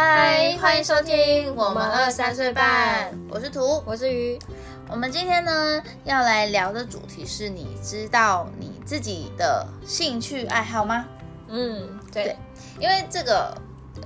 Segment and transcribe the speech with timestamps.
[0.00, 4.38] 嗨，欢迎收听我们二三岁半，我是图，我是鱼。
[4.88, 11.04] 我们今天呢要来聊的主题是你知道你自己的兴趣爱好吗？
[11.48, 12.36] 嗯，对，对，
[12.78, 13.52] 因为这个，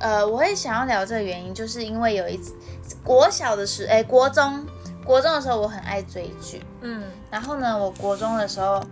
[0.00, 2.54] 呃，我会想要聊这个原因，就是因为有一次
[3.04, 4.66] 国小的时候，哎，国中，
[5.04, 8.82] 国中的时候我很爱追剧，嗯，然后呢，我国中的时候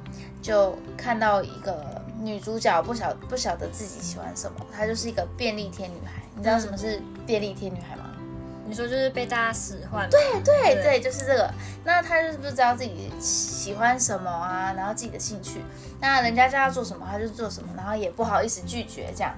[0.42, 1.82] 就看到一个
[2.18, 8.04] 女主角不晓不晓得自己喜欢什么，她就是一个便利贴女孩，你知道什么是便利贴女孩吗？
[8.66, 11.52] 你说就是被大家使唤，对对对，对，就是这个。
[11.84, 15.60] 那他就是不知道自己喜欢什么啊，然后自己的兴趣，
[16.00, 19.34] 那人家叫他做什么，他就做什么，然后也不好意思拒绝这样。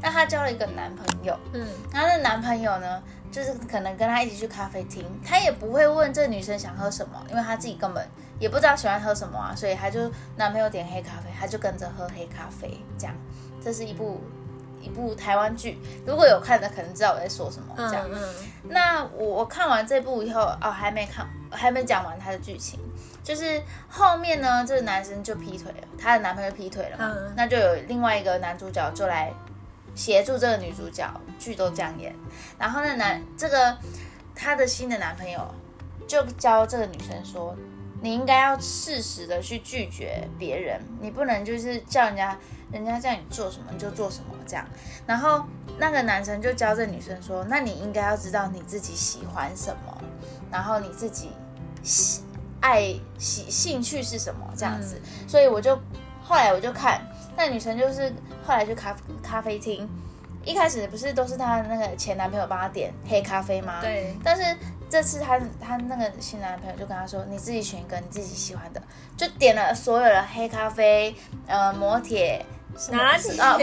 [0.00, 8.02] 那她交了一个男朋友，嗯，然后那男朋友呢，就是可能跟她一起去咖啡厅，他也不会问这女生想喝什么，因为他自己根本
[8.40, 13.14] 也不知道喜欢喝什么啊，所以他就男朋友点黑咖啡，他就跟着喝黑咖啡这样。
[13.62, 14.22] 这是一部。
[14.80, 17.74] 一部台湾剧，如果有看的，可能知道我在说什么。
[17.76, 18.18] 这样，嗯
[18.64, 22.78] 嗯、那我我看完这部以后，哦，还没看，还没讲完他的剧情，
[23.22, 29.32] 就是后面呢，这个男生就劈腿了，他的男朋友劈腿了嘛，嗯、那就有另外一个男主角就来
[29.94, 31.08] 协助这个女主角，
[31.38, 32.14] 剧都这样演。
[32.58, 33.76] 然后那男这个
[34.34, 35.54] 他的新的男朋友
[36.06, 37.56] 就教这个女生说，
[38.00, 42.36] 你应该要适时的去拒绝别人，你不能就是叫人家。
[42.70, 44.62] 人家叫你做什么你就做什么，这样。
[45.06, 45.42] 然后
[45.78, 50.02] 那个男生就教这女生说：“那你应该要知道你自己喜欢什么，
[50.50, 51.30] 然后你自己
[51.82, 52.22] 喜
[52.60, 55.00] 爱喜兴趣是什么，这样子。
[55.02, 55.74] 嗯”所以我就
[56.22, 57.00] 后来我就看
[57.34, 58.12] 那女生，就是
[58.44, 59.88] 后来去咖咖啡厅，
[60.44, 63.80] 一开始不是都是她那个前男朋友帮她点黑咖啡吗？
[63.80, 64.14] 对。
[64.22, 64.42] 但是
[64.90, 68.82] 这次她她那个新男朋友就跟她说：“你自己选一个你自己喜欢的，
[69.16, 71.14] 就点了所有的黑咖啡，
[71.46, 72.44] 呃，摩铁。”
[72.92, 73.58] 拿铁啊，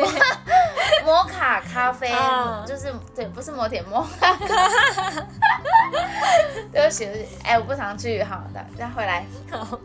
[1.05, 4.35] 摩卡咖啡，哦、就是对，不是摩铁，摩卡。
[6.73, 7.07] 对不起，
[7.43, 9.25] 哎，我不常去，好的，再回来。
[9.49, 9.79] 好，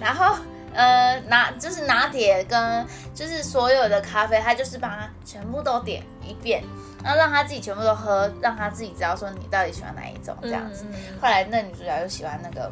[0.00, 0.36] 然后
[0.72, 6.64] 呃，拿就是拿铁跟就是所有的咖啡，他就是把它全部都点一遍，
[7.02, 10.84] 然后让他自己全部都喝，让他自己知道说你到底喜欢哪一种这样子。
[11.20, 12.70] 后来那女主角又喜欢那个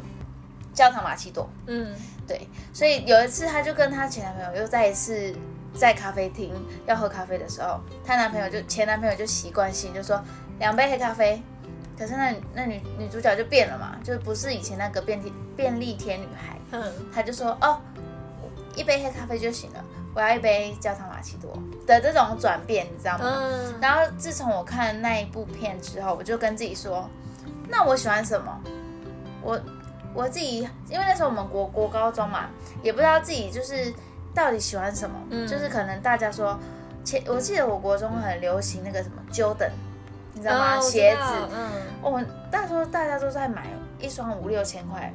[0.73, 1.95] 焦糖玛奇朵，嗯，
[2.27, 5.35] 对，所以有一次她就跟她前男朋友又再一次。
[5.73, 6.53] 在咖啡厅
[6.85, 10.21] 要喝咖啡的时候，她男朋友就前男朋友就习惯性就说
[10.59, 11.41] 两杯黑咖啡，
[11.97, 17.79] 可是那那女女主角就变了嘛，就不是以前那个便利便利贴女孩，嗯，她就说哦，
[18.75, 19.81] 一杯黑咖啡就行了，
[20.13, 23.25] 我要一杯焦糖玛奇朵的这种转变，你知道吗？
[23.25, 27.09] 嗯，然后自从我看那一部片之后，我就跟自己说，
[27.69, 28.59] 那我喜欢什么？
[29.41, 29.59] 我
[30.13, 30.59] 我自己
[30.89, 32.45] 因为那时候我们国国高中嘛，
[32.83, 33.93] 也不知道自己就是。
[34.33, 35.17] 到底喜欢什么？
[35.29, 36.57] 嗯，就是可能大家说，
[37.03, 39.71] 前我记得我国中很流行那个什么 Jordan，
[40.31, 40.77] 你知道吗？
[40.77, 41.69] 哦、鞋子，嗯，
[42.01, 43.67] 我那时候大家都在买
[43.99, 45.13] 一双五六千块，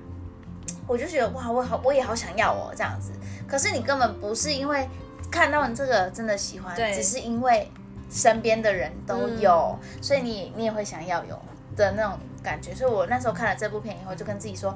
[0.86, 3.10] 我就觉得哇，我好，我也好想要哦，这样子。
[3.48, 4.86] 可是你根本不是因为
[5.36, 7.70] 看到你这个真的喜欢，对只是因为
[8.10, 11.38] 身边的人都有，嗯、所以你你也会想要有
[11.76, 12.74] 的那种感觉。
[12.74, 14.74] 所以我那时候看了这部片以后，就跟自己说，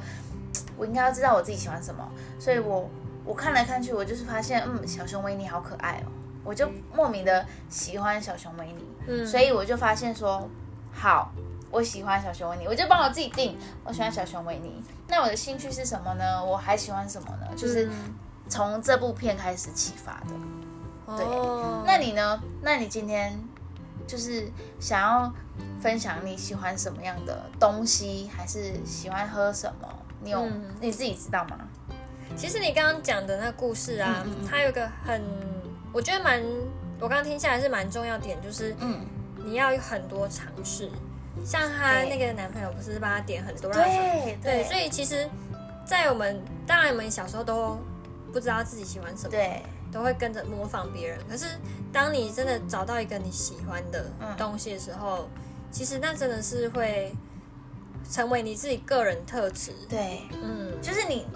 [0.76, 2.06] 我应该要知道我自己喜欢什么，
[2.38, 2.88] 所以我。
[3.22, 6.08] 我看来看去，我就是发现，嗯，小熊维尼好可爱哦，
[6.42, 10.48] 我就莫名的喜欢小熊维尼，嗯，所以我就发现说，
[10.90, 11.30] 好，
[11.70, 14.82] 我喜欢小熊维尼，我就帮我自己定，我喜欢小熊维尼。
[15.06, 16.42] 那我的兴趣是什么呢？
[16.42, 17.46] 我还喜欢什么呢？
[17.54, 17.88] 就是
[18.50, 21.16] 从这部片开始启发的。
[21.16, 21.24] 对，
[21.86, 22.38] 那你呢？
[22.60, 23.38] 那你今天
[24.06, 25.32] 就是想要
[25.80, 29.88] 分享你喜欢什么样的东西，还是喜欢喝什么？
[30.22, 30.46] 你有
[30.80, 31.56] 你自己知道吗？
[32.36, 35.20] 其实你刚刚讲的那个故事啊，嗯嗯、它有个很，
[35.92, 36.40] 我觉得蛮，
[37.00, 39.00] 我刚刚听下来是蛮重要点，就是，嗯，
[39.36, 40.90] 你要有很多尝试。
[41.44, 45.28] 像她那个男朋友不是帮她点很多，对对，所以其实，
[45.84, 47.76] 在我们当然我们小时候都
[48.32, 51.18] 不知道自己喜欢什么，对，都会跟着模仿别人。
[51.28, 51.46] 可是
[51.92, 57.12] 当你真的找到一个你喜欢的东西的时候，嗯、其实那真的是会
[58.10, 59.72] 成为你自己个人特质。
[59.88, 61.26] 对，嗯，就是你。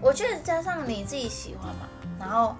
[0.00, 1.88] 我觉得加上你自己喜欢嘛，
[2.20, 2.54] 然后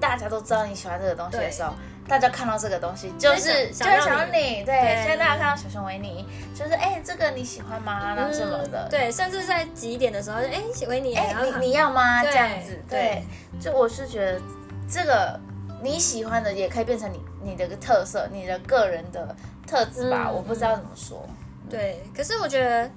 [0.00, 1.74] 大家都知道你喜欢这个东西的时候，
[2.08, 4.62] 大家看到这个东西就是就会想到你。
[4.64, 8.14] 对，现在大家看到小熊维尼，就是哎，这个你喜欢吗？
[8.14, 8.88] 然后什么的。
[8.88, 12.22] 对，甚至在几点的时候，哎，维尼，哎，你你要吗？
[12.22, 12.78] 这样子。
[12.88, 13.22] 对，
[13.60, 14.40] 就我是觉得
[14.88, 15.38] 这个
[15.82, 19.34] 你喜欢的也可以变成你你的一个特色，你的个人的
[19.66, 20.30] 特质吧。
[20.30, 21.26] 我不知道怎么说。
[21.68, 22.90] 对，可是我觉得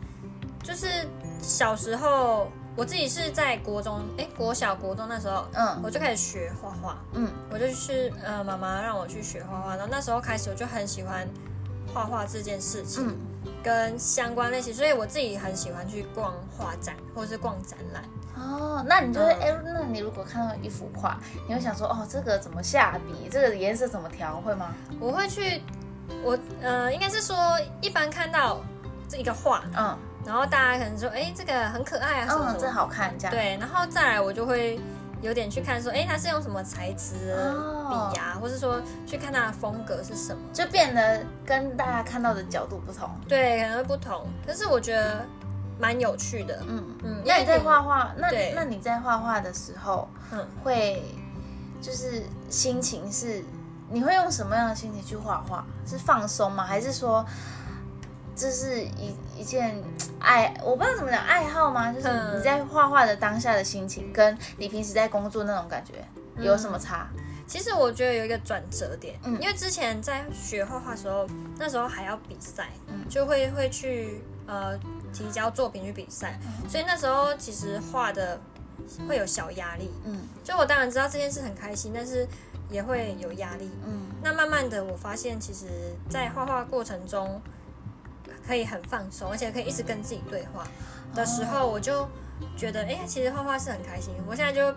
[0.64, 0.88] 就是
[1.42, 2.48] 小时候。
[2.76, 11.28] 我自己是在国中，哎，国小、国中那时候，嗯，我就开始学画画，嗯，我就去，呃，妈妈让我去学画画，然后那时候开始我就很喜欢
[11.94, 13.08] 画画这件事情。
[13.08, 13.16] 嗯
[13.64, 18.04] 跟相关类型，所以我自己很喜欢去逛画展或者是逛展览。
[18.36, 21.18] 哦，那你觉得，哎、嗯欸，那你如果看到一幅画，
[21.48, 23.30] 你会想说，哦，这个怎么下笔？
[23.30, 24.40] 这个颜色怎么调？
[24.42, 24.74] 会吗？
[25.00, 25.62] 我会去，
[26.24, 27.36] 我呃，应该是说，
[27.82, 28.62] 一般看到
[29.10, 33.32] 这一个画，嗯，然后大家可能说，哎、欸，这个很可爱啊，什么什么，嗯，这好看，这样。
[33.32, 34.80] 对，然后再来，我就会。
[35.22, 37.16] 有点去看说，哎，他是用什么材质
[37.90, 43.10] 笔呀，或是说去看他的风格是什么，就变得跟大家看到的角度不同。
[43.28, 45.26] 对，可能会不同，可是我觉得
[45.78, 46.64] 蛮有趣的。
[46.66, 47.22] 嗯嗯。
[47.26, 51.04] 那你在画画，那那你在画画的时候，嗯，会
[51.82, 53.44] 就是心情是，
[53.90, 55.66] 你会用什么样的心情去画画？
[55.86, 56.64] 是放松吗？
[56.64, 57.26] 还是说？
[58.40, 59.84] 这是一一件
[60.18, 61.92] 爱，我不知道怎么讲，爱好吗？
[61.92, 65.96] 就是你在画画的当下的心情，跟你平时在工作那种感觉
[66.42, 67.10] 有什么差？
[67.18, 71.28] 嗯、其实我觉得有一个转折点，嗯，因为之前在学画画的时候，
[71.58, 74.80] 那时候还要比赛，嗯，就会会去呃
[75.12, 78.40] 提交作品去比赛，嗯，所以那时候其实画的
[79.06, 82.26] 会有小压力，嗯，就我当然知道这件事很开心，但是
[82.70, 85.66] 也会有压力，嗯，那慢慢的我发现，其实，
[86.10, 87.42] 在画画过程中。
[88.50, 90.64] 可以很放松，而且可以一直跟自己对话
[91.14, 92.10] 的时候，我就
[92.58, 94.12] 觉得，哎、欸，其实画画是很开心。
[94.28, 94.76] 我现在就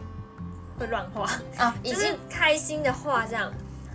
[0.79, 1.25] 会乱画
[1.57, 3.51] 啊， 就是开心的画，这样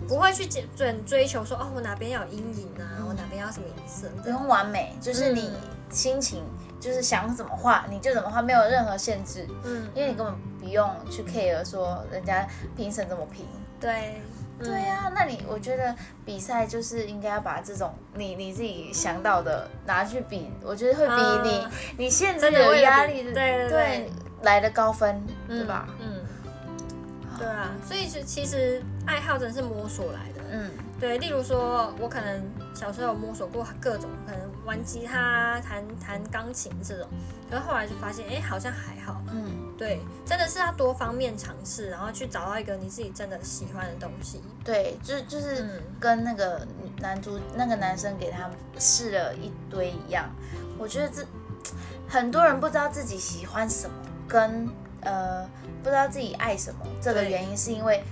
[0.08, 5.52] 不会去准追求说，哦，我哪边要有阴影啊，我哪边要什么颜色，不用完美，就是你
[5.90, 6.42] 心情
[6.80, 9.46] 就是想怎么画你就怎么画，没有任何限制。
[9.62, 12.44] 嗯，因为你根本不用去 care 说人家
[12.76, 13.46] 评审怎么评。
[13.78, 14.20] 对。
[14.58, 15.94] 对呀、啊，那你我觉得
[16.24, 24.12] 比赛就是应该要把这种你你自己想到的拿去比，我觉得会比你、啊、你现在有压力的对对，对
[24.42, 25.88] 来的高分，嗯、对吧？
[26.00, 26.20] 嗯，
[27.38, 30.70] 对啊，所以是其实爱好真的是摸索来的，嗯。
[31.00, 32.42] 对，例如说，我可能
[32.74, 37.08] 小时候有摸索过各种，可能玩吉他、弹弹钢琴这种，
[37.48, 39.22] 可是后来就发现，哎，好像还好。
[39.32, 44.42] 嗯，对，真的是要多方面尝试，然后去找到一个你自己真的喜欢的东西。
[44.64, 46.66] 对，就就是跟那个
[47.00, 50.28] 男主那个男生给他试了一堆一样，
[50.76, 51.24] 我觉得这
[52.08, 53.94] 很多人不知道自己喜欢什么，
[54.26, 54.68] 跟
[55.02, 55.48] 呃
[55.82, 58.02] 不知道自己爱什么，这个原因是因为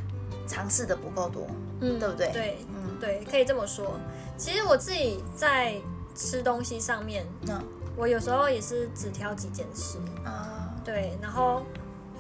[0.47, 1.47] 尝试的不够多。
[1.81, 2.31] 嗯，对不对？
[2.33, 2.59] 对。
[2.71, 3.93] 嗯对，可以这么说。
[4.39, 5.75] 其实我自己在
[6.15, 7.63] 吃东西上面，嗯，
[7.95, 10.56] 我有时候也是只挑几件吃啊。
[10.87, 11.63] 对，然后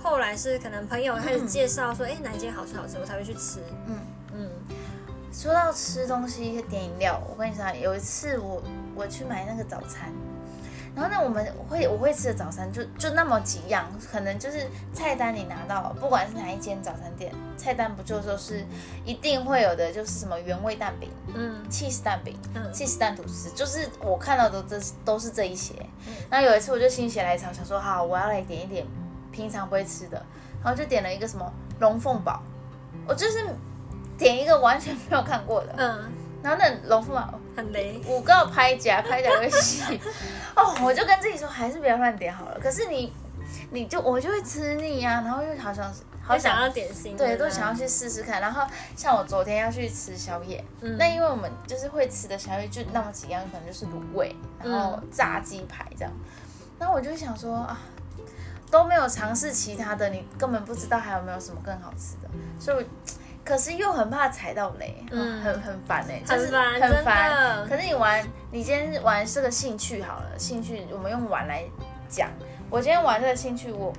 [0.03, 3.61] 后来是可能朋友开始介绍说，哎、嗯，哪一间好吃好吃，我才会去吃。
[3.87, 3.97] 嗯
[4.35, 4.51] 嗯。
[5.33, 8.63] 说到吃东西、点饮料，我跟你讲，有一次我
[8.97, 10.13] 我去买那个早餐。
[10.97, 18.65] 然后那，我们会我会吃的早餐就就那么几样，可能就是菜单你拿到，不管是哪一间早餐店，菜单不就说是
[19.05, 25.75] 一定会有的，就是什么原味蛋饼，嗯，cheese 蛋饼，嗯，cheese 蛋吐司，就是我看到的这都是这一些。
[26.31, 28.87] 然后有一次我就心血来潮，想说好，我要来点一点
[29.31, 30.17] 平常不会吃的，
[30.65, 32.41] 然后就点了一个什么龙凤堡，
[33.07, 33.45] 我就是
[34.17, 36.11] 点一个完全没有看过的，嗯。
[36.43, 39.99] 然后那龙凤堡很雷，五个拍夹，拍夹会细
[40.55, 42.59] 哦，我就跟自己说，还是不要乱点好了。
[42.61, 43.11] 可是你，
[43.71, 45.91] 你就我就会吃腻呀、啊，然后又好想
[46.23, 48.43] 好想，想要点心，对，都想要去试试看。
[48.43, 48.63] 然后
[48.95, 56.13] 像我昨天要去吃宵夜，嗯、那因为我们就是会吃的宵夜就那么几样，可能就是卤味，然后炸鸡排这样。
[56.79, 57.81] 然后我就想说啊，
[58.71, 62.29] 都没有尝试其他的，你根本不知道还有没有什么更好吃的，
[62.61, 62.87] 所以。
[63.47, 67.65] 可是又很怕踩到雷，嗯，很很烦哎，就是很烦。
[67.69, 71.63] 可是你玩，你今天玩是个兴趣好了，兴趣我们用玩来
[72.09, 72.29] 讲。
[72.69, 73.93] 我今天玩这个兴趣，我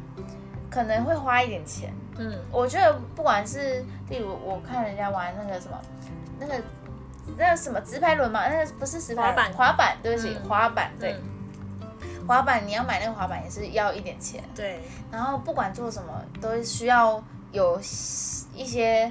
[0.70, 1.94] 可能会花一点钱。
[2.18, 5.80] 嗯，我觉得不管是例如我看人家玩那个什么，
[6.38, 6.62] 那个
[7.38, 11.16] 那个什么直排轮嘛，那个不是直排板，滑板，对不起，嗯、滑板，对，
[12.02, 14.44] 嗯、滑板你要买那个滑板也是要一点钱。
[14.54, 17.24] 对，然后不管做什么都需要
[17.54, 17.80] 有
[18.54, 19.10] 一些。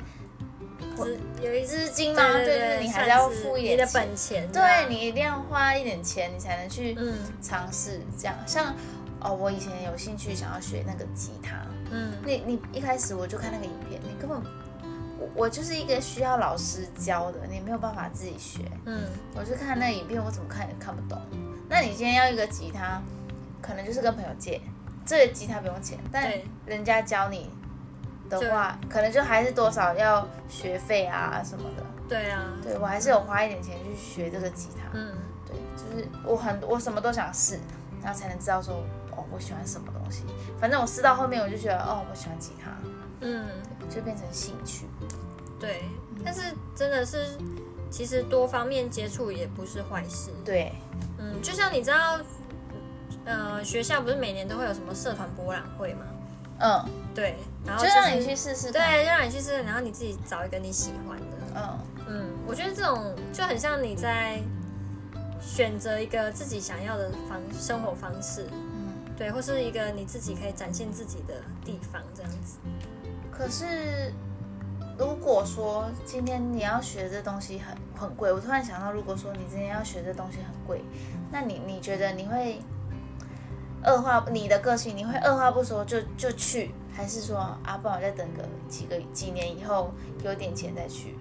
[1.42, 2.22] 有一资金吗？
[2.32, 4.50] 对对，对，你还是要付一点，你的本钱。
[4.50, 6.96] 对，你一定要花一点钱，你才能去
[7.42, 8.34] 尝试这样。
[8.38, 8.74] 嗯、像
[9.20, 11.56] 哦，我以前有兴趣想要学那个吉他，
[11.90, 14.40] 嗯，你你一开始我就看那个影片，你根本
[15.18, 21.20] 我我就是一个需要老师教的，你没有办法自己学，嗯，我就看那个影片，我怎么看也看不懂。
[21.68, 23.02] 那你今天要一个吉他，
[23.60, 24.60] 可能就是跟朋友借，
[25.04, 26.32] 这个吉他不用钱，但
[26.64, 27.50] 人家教你。
[28.28, 31.82] 的话，可能就还是多少要学费啊什么的。
[32.08, 34.90] 对啊，对我还是有花一点钱去学这个吉他。
[34.92, 35.12] 嗯，
[35.46, 37.58] 对，就是我很我什么都想试，
[38.02, 38.74] 然后才能知道说
[39.10, 40.24] 哦，我喜欢什么东西。
[40.60, 42.70] 反正我试到后面，我就觉得哦，我喜欢吉他。
[43.20, 43.46] 嗯，
[43.90, 44.86] 就变成兴趣。
[45.58, 45.84] 对，
[46.24, 46.42] 但是
[46.74, 47.38] 真的是
[47.90, 50.30] 其实多方面接触也不是坏事。
[50.44, 50.72] 对，
[51.18, 52.20] 嗯，就像你知道，
[53.24, 56.04] 呃，学校不是每年都会有什么社团博览会吗？
[56.58, 56.84] 嗯，
[57.14, 61.36] 对，然后、就是、就让你去试试，对，就让你去试试，然后你自己找一个你喜欢的。
[61.54, 64.40] 嗯嗯，我觉得这种就很像你在
[65.40, 71.34] 选择一个自己想要的方生活方式，嗯，对，或是一个你自己可以展现自己的
[71.64, 72.58] 地方，这样子。
[73.30, 74.12] 可是。
[74.98, 80.82] 如果说今天你要学这东西很很贵，我突然想到，如果说你今天要学这东西很贵，
[81.30, 82.58] 那你你觉得你会
[83.86, 89.92] 二话你的个性，你会二话不说就就去，还是说啊，不好再等个几个几年以后
[90.24, 91.16] 有点钱再去？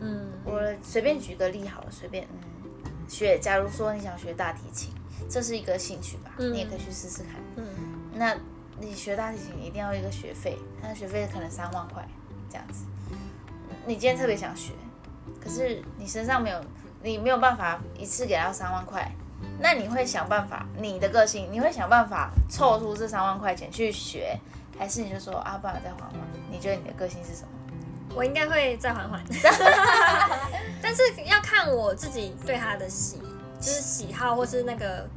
[0.00, 4.92] 嗯，我随便举个例好了，随便嗯学，假如说你想学大提琴，
[5.30, 7.40] 这是一个兴趣吧，嗯、你也可以去试试看。
[7.56, 7.64] 嗯，
[8.14, 8.36] 那
[8.80, 12.06] 你学大提琴一定要一个学费，那学费可能三万块
[12.50, 12.84] 这样子。
[13.86, 14.72] 你今天特别想学，
[15.40, 16.60] 可是你身上没有，
[17.02, 19.14] 你没有办法一次给他三万块，
[19.58, 24.38] 那你会想办法，你的个性，你会想办法凑出这三万块钱去学，
[24.78, 26.20] 还是你就说啊，不然再缓缓？
[26.50, 27.48] 你觉得你的个性是什么？
[28.14, 29.20] 我应该会再缓缓，
[30.80, 33.18] 但是要看我自己对他的喜，
[33.58, 35.08] 就是喜好或是那个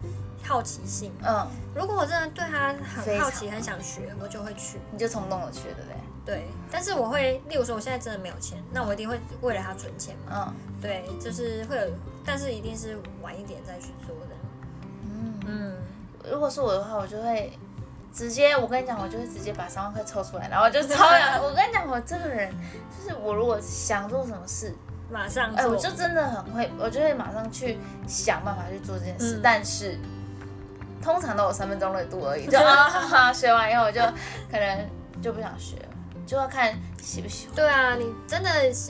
[0.44, 1.12] 好奇心。
[1.24, 5.96] 嗯，如果我真的对他很好奇，很想学，我就会去，你就冲动的去，对不对？
[6.28, 10.54] 对，但是我会，例如说，我现在真的没有钱，那我一定会为了他存钱嘛。
[10.54, 11.88] 嗯，对，就是会有，
[12.26, 14.36] 但是一定是晚一点再去做的。
[15.06, 15.78] 嗯嗯，
[16.30, 17.58] 如果是我的话，我就会
[18.14, 21.40] 直接，我跟你讲，我就会直接把三万块抽出来，然后就超了。
[21.48, 22.54] 我跟你讲，我这个人
[22.92, 24.76] 就是，我如果想做什么事，
[25.10, 29.38] 马上，哎，我就真的很会，我就会马上去想办法去做这件事。
[29.38, 29.98] 嗯、但是
[31.02, 34.02] 通常都有三分钟热度而已，就 啊哈哈，学完以后我就
[34.52, 34.90] 可能
[35.22, 35.87] 就不想学了。
[36.28, 37.56] 就要看喜不喜欢。
[37.56, 38.50] 对啊，你真的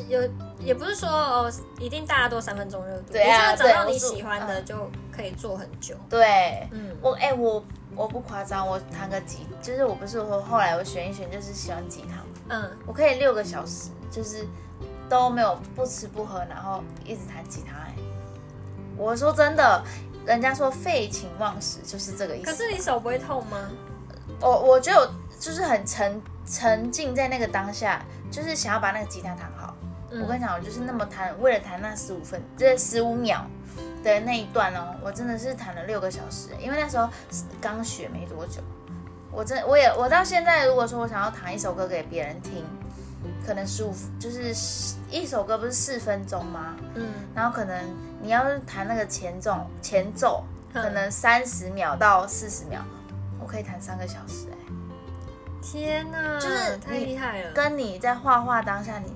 [0.09, 0.27] 有，
[0.59, 3.13] 也不是说哦，一定大家都三分钟热度。
[3.13, 5.95] 对啊，你就找到你喜欢的就可以做很久。
[6.09, 7.63] 对，嗯，我哎、欸，我
[7.95, 12.55] 我不夸张，我弹个吉，就是我不是说后来我选一选，就是喜欢吉他。
[12.55, 14.45] 嗯，我可以六个小时，就是
[15.07, 17.77] 都没有不吃不喝，然后一直弹吉他。
[17.77, 17.93] 哎，
[18.97, 19.83] 我说真的，
[20.25, 22.51] 人家说废寝忘食就是这个意思。
[22.51, 23.69] 可是你手不会痛吗？
[24.41, 26.19] 我我觉得我就是很沉。
[26.47, 28.01] 沉浸在那个当下，
[28.31, 29.75] 就是想要把那个吉他弹好。
[30.09, 33.45] 嗯、我跟你讲，我就是那么弹，为了弹那十五分，就是十五秒
[34.01, 36.49] 的那一段哦，我真的是弹了六个小时。
[36.61, 37.09] 因为那时候
[37.59, 38.61] 刚学没多久，
[39.29, 42.65] 我真我也我到现在，如果说我想要弹一首歌给别人听，
[43.45, 44.55] 可能十五就是
[45.11, 46.77] 一首歌不是四分钟吗？
[46.95, 47.77] 嗯，然后可能
[48.21, 52.81] 你要是弹那个前奏，前奏可能三十秒到四十秒，
[53.41, 54.56] 我可以弹三个小时哎。
[55.61, 57.51] 天呐，就是太厉害了！
[57.51, 59.11] 跟你在画画当下，你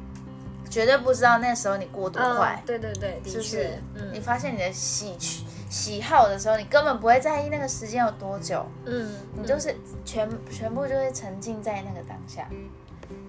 [0.70, 2.62] 绝对不知道那时候你过多快。
[2.62, 3.84] 嗯、对对对，的确是？
[3.96, 8.66] 嗯、你发现你的喜趣喜好的时候，你根本不会在意那个时间有多久。
[8.86, 12.48] 嗯，你就是全全部就会沉浸在那个当下。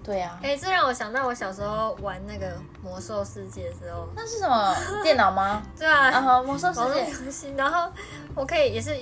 [0.03, 0.37] 对啊。
[0.41, 4.07] 哎、欸，这让我想到我小时候玩那个魔兽世界的时候。
[4.15, 4.75] 那是什么？
[5.03, 5.61] 电脑吗？
[5.77, 6.09] 对啊。
[6.09, 7.89] 然后魔兽世界游戏，然后
[8.35, 8.95] 我可以也是。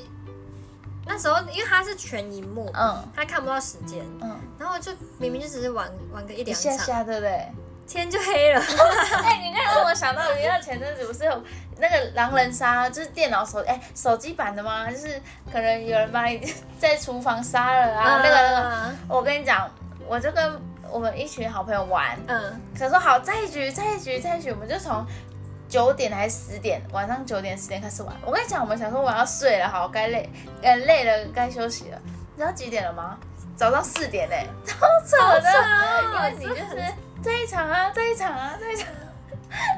[1.12, 7.48] 那时候因为它是全荧幕，嗯，他看不到时间，嗯，然后就明明就只是玩玩个一两场，下下对不对？
[7.86, 8.62] 天就黑了。
[9.22, 11.44] 哎、欸，你看让我想到，你知道前阵子不是有
[11.80, 14.90] 那个狼人杀，就是电脑手哎、欸、手机版的吗？
[14.90, 19.70] 就是可能有人把你在厨房杀了啊，嗯、那个那个，我跟你讲，
[20.08, 20.58] 我就跟
[20.90, 25.06] 我们一群好朋友玩，嗯，可说好再一局再一局再一局，我们就从。
[25.72, 26.82] 九点还是十点？
[26.92, 28.14] 晚上九点十点开始玩。
[28.26, 30.30] 我跟你讲，我们想说我要睡了，好，该累，
[30.62, 31.98] 呃，累了该休息了。
[32.36, 33.18] 你知道几点了吗？
[33.56, 35.50] 早上四点嘞，超扯的。
[36.04, 38.88] 因为你就是这一场啊，这一场啊，这一场，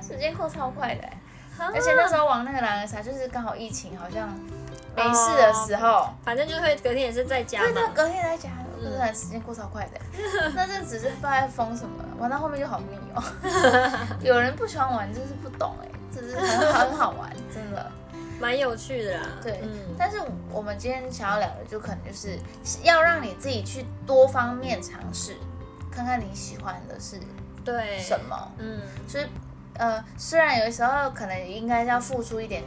[0.01, 1.07] 时间过超快的。
[1.59, 4.27] 而且那时候玩那个狼人杀，就是刚好疫情好像
[4.95, 7.67] 没事的时候，反正就会隔天也是在家嘛。
[7.71, 8.49] 对，隔天在家，
[8.89, 9.99] 不然时间过超快的。
[10.55, 13.23] 那阵只是不知道在疯什么，玩到后面就好腻哦。
[14.21, 15.87] 有人不喜欢玩，就是不懂哎。
[16.11, 17.91] 只是很很好玩，真的，
[18.39, 19.27] 蛮有趣的啦。
[19.41, 20.17] 对，嗯、但是
[20.51, 22.37] 我们今天想要聊的，就可能就是
[22.83, 25.35] 要让你自己去多方面尝试，
[25.91, 27.19] 看看你喜欢的是
[27.65, 28.51] 对什么。
[28.59, 29.25] 嗯，所以
[29.73, 32.61] 呃，虽然有的时候可能应该要付出一点，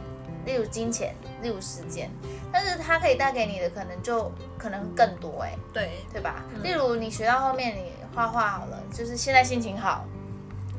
[0.47, 1.13] 例如金钱，
[1.43, 2.09] 例如时间，
[2.51, 6.43] 但是它可以带给你的可能就可能更多哎、欸，对对吧？
[6.55, 10.05] 嗯、例如你学到后面，你画画好了，就是现在心情好。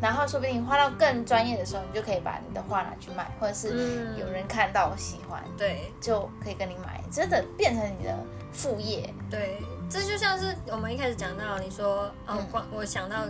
[0.00, 8.16] 然后说不定你画到更专业的时候，你就可以把你的画拿去卖，或者是有人看到喜欢，嗯、对，就可以跟你买，真的变成你的
[8.52, 9.12] 副业。
[9.28, 9.60] 对，
[9.90, 13.24] 这就像是我们一开始讲到，你说哦，光我想到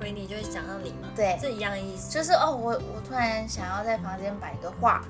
[0.00, 2.08] 维尼就会想到你嘛，对，是一样的意思。
[2.08, 5.04] 就是哦，我我突然想要在房间摆一个画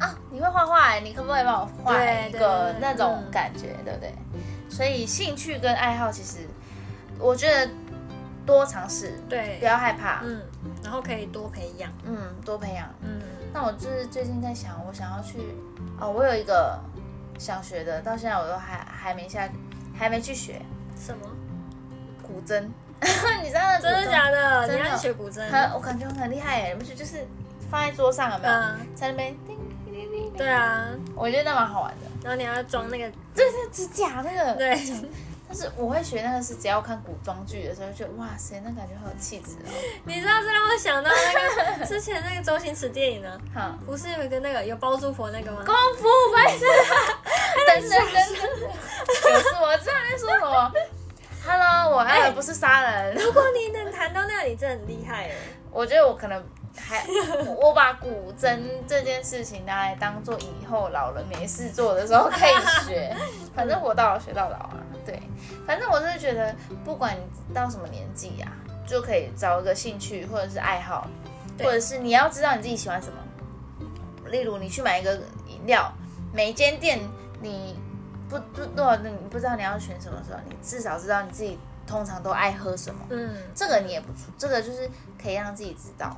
[0.00, 4.12] 啊，你会画画哎，你可不可以帮我画一个那种感觉，对不对？
[4.68, 6.48] 所以兴趣跟爱好其实，
[7.18, 7.70] 我觉得
[8.46, 10.40] 多尝试，对，不要害怕，嗯，
[10.82, 13.20] 然后可以多培养，嗯，多培养，嗯。
[13.52, 15.38] 那我就是最近在想，我想要去
[15.98, 16.78] 哦，我有一个
[17.36, 19.48] 想学的，到现在我都还还没下，
[19.92, 20.62] 还没去学
[20.96, 21.26] 什么
[22.22, 22.60] 古筝，
[23.42, 24.68] 你知道真的假的？
[24.72, 25.42] 你要学古筝？
[25.74, 27.26] 我感觉很厉害哎，不是就是
[27.68, 28.54] 放在桌上有没有？
[28.94, 29.34] 在那边。
[30.40, 32.06] 对啊，我觉得那蛮好玩的。
[32.24, 33.04] 然后你要装那个，
[33.34, 34.54] 对对，指甲那个。
[34.54, 34.74] 对。
[35.46, 39.68] 但是我会学那个是只要看古装剧的时候，就哇塞，那感觉好有气质哦。
[40.04, 43.38] 你知道这让我想到那个之前那个周星驰电影呢？
[43.52, 45.62] 好，不是有一个那个有包租婆那个吗？
[45.66, 46.64] 功夫白痴。
[47.66, 50.72] 等等等等，有事我知道你在说什么。
[51.44, 53.16] Hello，我爱的不是杀人。
[53.22, 55.34] 如果你能谈到那里，真的很厉害哎。
[55.70, 56.42] 我觉得我可能。
[56.88, 57.04] 还，
[57.58, 63.14] 我把古筝这件事情拿来当做以后老了没事做的时候可以学，
[63.54, 64.76] 反正活到老学到老啊。
[65.04, 65.20] 对，
[65.66, 71.08] 反正我是觉得，不管你到什么年纪呀、啊，就可以找一个兴趣或者是爱好，
[71.58, 73.14] 或者是你要知道你自己喜欢什么。
[74.26, 75.14] 例如，你去买一个
[75.48, 75.90] 饮料，
[76.32, 77.00] 每一间店
[77.40, 77.76] 你
[78.28, 81.58] 不不多少，你不知道你要选什么时候，你至少知道你自己
[81.90, 83.00] 通常都爱喝什么。
[83.10, 84.88] 嗯，这个你也不错，这个就是
[85.20, 86.16] 可以让自己知道。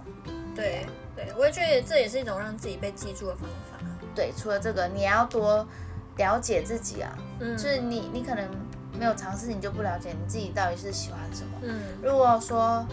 [0.54, 0.86] 对
[1.16, 3.78] 对，我也觉得这也是一种让自己被记住的方法。
[4.14, 5.66] 对，除了这个，你也要多
[6.18, 7.10] 了解自己啊。
[7.40, 8.46] 嗯，就是你，你可能
[8.98, 11.58] 没有尝试，你就不了解你自己到底是喜欢什么。
[11.62, 12.86] 嗯，如果说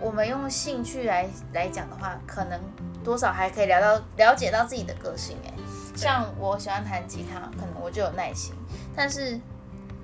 [0.00, 2.58] 我们用兴趣来来讲的话，可能
[3.04, 5.36] 多少还可以聊到了解到自己的个性。
[5.44, 5.52] 哎，
[5.94, 8.54] 像我喜欢弹吉他，可能我就有耐心，
[8.96, 9.38] 但是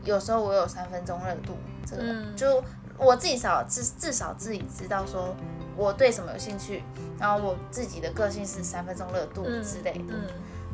[0.05, 2.63] 有时候我有三分钟热度，这个、嗯、就
[2.99, 5.35] 我自己少至至少自己知道说。
[5.77, 6.85] 我对什么有兴趣，
[7.19, 10.15] 然后我自己的个性是三分钟热度之类的。
[10.15, 10.29] 嗯嗯、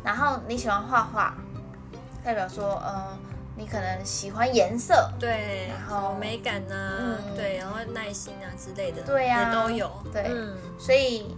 [0.05, 1.35] 然后你喜欢画画，
[2.23, 3.17] 代表说，呃，
[3.57, 9.91] 你可能喜欢颜色，对，然后美感啊，嗯、对，然后耐心啊之类的，对呀、啊，也都有。
[10.13, 11.35] 对，嗯、所以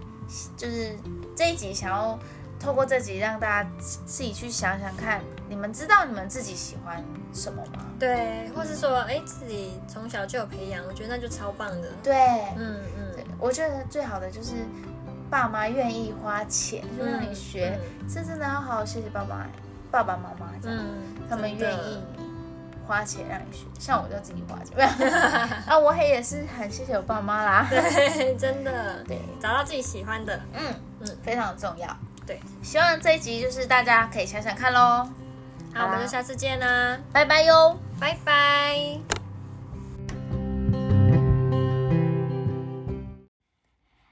[0.56, 0.98] 就是
[1.36, 2.18] 这一集想要
[2.58, 5.20] 透过这集让大家自己去想想看，
[5.52, 7.84] 你们知道你们自己喜欢什么吗？
[8.00, 11.88] 对，或是说，哎，自己从小就有培养，我觉得那就超棒的。
[12.02, 12.16] 对，
[12.56, 13.24] 嗯嗯。
[13.38, 14.54] 我觉得最好的就是
[15.28, 19.46] 爸妈愿意花钱，就让你学，这真的要好好谢谢爸爸、
[19.90, 20.78] 爸爸妈妈这样，
[21.28, 22.02] 他们愿意
[22.86, 23.66] 花钱让你学。
[23.78, 24.88] 像我就自己花钱，
[25.68, 27.66] 啊，我也是很谢谢我爸妈啦。
[27.68, 31.94] 对，真的，对，找到自己喜欢的，嗯嗯，非常重要。
[32.24, 35.06] 对，希望这一集就是大家可以想想看喽。
[35.74, 38.76] 好，我们就下次见啦，拜拜哟，拜拜。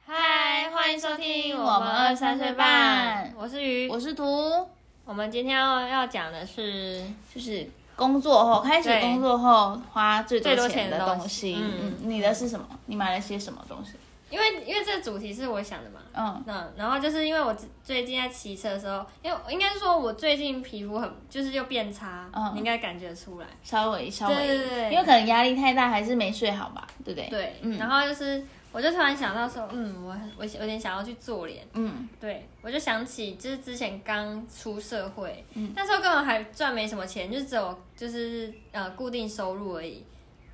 [0.06, 4.66] 嗨欢迎收听我们二三岁半，我是鱼，我是图。
[5.04, 11.58] 我们今天要要讲的是，就是工作后开始工作后花最多钱的东西。
[11.60, 12.66] 嗯，你的是什么？
[12.86, 13.92] 你买了些什么东西？
[14.30, 16.00] 因为因为这个主题是我想的嘛。
[16.12, 27.28] 嗯，那然后就是因为我最近在骑车的时候，因为应该是说我最近皮肤很就是又变差，嗯，你应该感觉出来，稍微稍微，对对对，因为可能压力太大，还是没睡好吧，对不对？
[27.28, 28.42] 对，嗯，然后就是。
[28.72, 40.04] 我就突然想到说，嗯，我我有点想要去做脸，嗯，对，我就想起就是之前刚出社会，嗯，那时候根本还赚没什么钱，就只有就是呃固定收入而已，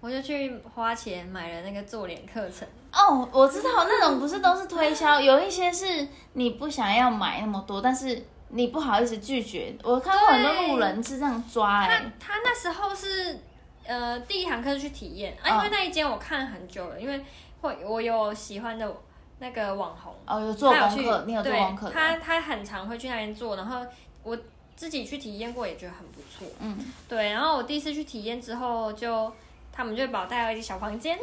[0.01, 2.67] 我就去花钱买了那个做脸课程。
[2.97, 9.77] 哦，我知道那种不是都是推销，有一些是你不想要买那么多，但是你不好意思拒绝。
[9.83, 13.39] 我看过很多路人是这样抓，他他那时候是
[13.85, 17.23] 呃第一堂课是去体验，啊，因为那一间我看很久了，因为。
[17.59, 18.95] 会，我有喜欢的
[19.39, 21.89] 那个网红哦，有做功课，你有做功课。
[21.89, 23.81] 他他很常会去那边做，然后
[24.23, 24.37] 我
[24.77, 26.47] 自己去体验过，也觉得很不错。
[26.61, 26.79] 嗯，
[27.09, 27.33] 对。
[27.33, 29.33] 然后我第一次去体验之后就。
[29.77, 31.19] 他们就把我带到一个小房间，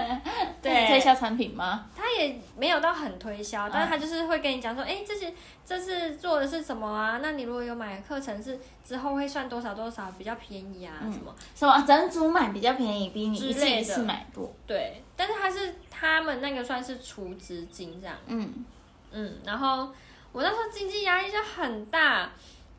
[0.62, 1.86] 对，推销产品吗？
[1.94, 5.30] 他也没有到很推销，但是他就是会跟你讲说，哎、嗯，这些
[5.66, 7.18] 这次做的是什么啊？
[7.22, 10.94] 那你如果有买课程，是之后会算多少多少，比较便宜啊？
[11.02, 14.50] 嗯、什么什么整组买比较便宜，比你一次一次买多。
[14.66, 18.16] 对，但是他是他们那个算是储值金这样。
[18.28, 18.64] 嗯
[19.10, 19.92] 嗯，然后
[20.32, 22.30] 我那时候经济压力就很大，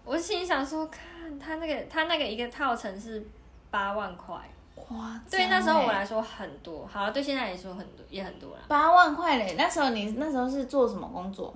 [0.03, 3.23] 我心里想说，看他那个他那个一个套层是
[3.69, 4.35] 八万块。
[4.89, 8.61] 哇，对那时候我来说很多，好，对现在来说很多也很多啦。
[8.67, 11.53] 八万块嘞，那时候你那时候是做什么工作？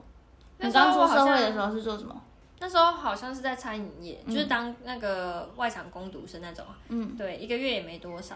[0.57, 2.15] 你刚出社会的时候是做什么？
[2.59, 6.65] 那时候好像是在餐饮业，嗯、就是当那个外场工读生那种。
[6.87, 8.35] 嗯，对，一个月也没多少。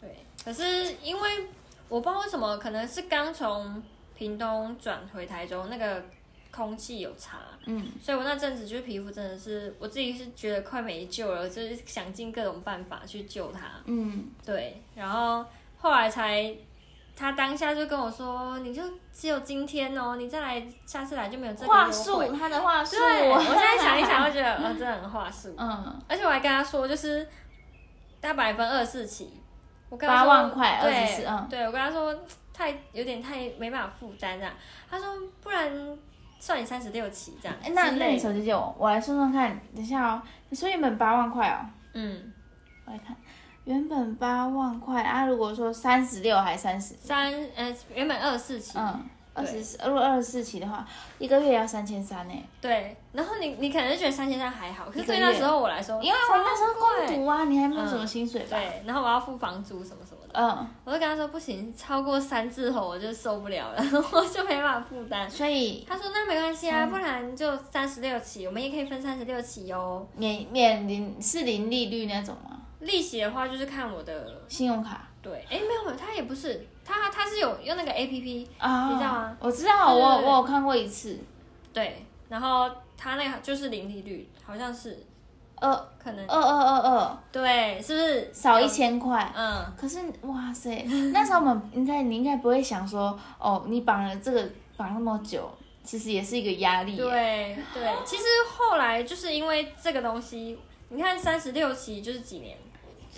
[0.00, 1.48] 对，可是因为
[1.88, 3.82] 我不知道为什么，可能是刚从
[4.14, 6.04] 屏东转回台中，那个
[6.56, 15.44] 空气有差，嗯，所以我那阵子就是皮肤真的是，我自己是觉得快没救了，就是想尽各种办法去救它，嗯，对，然后
[15.76, 16.56] 后来才，
[17.14, 27.28] 他当下就跟我说，你就只有今天哦，你再来，下次来就没有这个话术，他的话术，对，我现在想一想，我觉得，哦，真的很话术，嗯，而且我还跟他说，就是
[28.20, 29.42] 大百分二十四期。
[29.88, 32.12] 我跟他说，八万块，二十四，嗯，对，我跟他说
[32.52, 34.52] 太有点太没办法负担这样，
[34.90, 35.06] 他说
[35.40, 35.96] 不然
[36.38, 37.56] 算你三十六期这样。
[37.62, 39.58] 哎，那那你手机借我，我来算算看。
[39.74, 41.58] 等一下哦，你说原本八万块哦。
[41.94, 42.32] 嗯，
[42.84, 43.16] 我来看，
[43.64, 46.94] 原本八万块啊，如果说三十六还三十？
[46.94, 48.78] 三，呃，原本二十四期。
[48.78, 49.04] 嗯。
[49.38, 50.82] 二十四，如果二十四期的话，
[51.18, 52.32] 一个月要三千三呢。
[52.58, 58.56] 对，然后你你可能觉得三千三还好，可是对那时候我来说，因为我那时候工读啊，你还没有什么薪水吧？
[58.56, 60.25] 对，然后我要付房租什么什么的。
[60.38, 65.28] 嗯，我就跟他说不行，超过三字头我就受不了了， 我就没办法负担。
[65.30, 70.06] 所以他说那没关系啊，不然就三十六期，我们也可以分三十六期哦。
[70.14, 72.60] 免免零是零利率那种吗？
[72.80, 75.08] 利息的话就是看我的信用卡。
[75.22, 79.36] 对，哎，没有没有，他也不是，他他是有用那个 A P P 啊，你知道吗？
[79.40, 81.18] 我知道，我我有看过一次。
[81.72, 85.02] 对，然后他那个就是零利率，好像是
[85.60, 89.32] 二，可能二二二二，对，是不是少一千块？
[89.34, 95.50] 嗯，可是哇塞，那时候我们应该你应该不会想说，哦，你绑了这个绑那么久，
[95.82, 96.96] 其实也是一个压力。
[96.96, 98.24] 对对，其实
[98.56, 100.58] 后来就是因为这个东西，
[100.90, 102.56] 你看三十六期就是几年？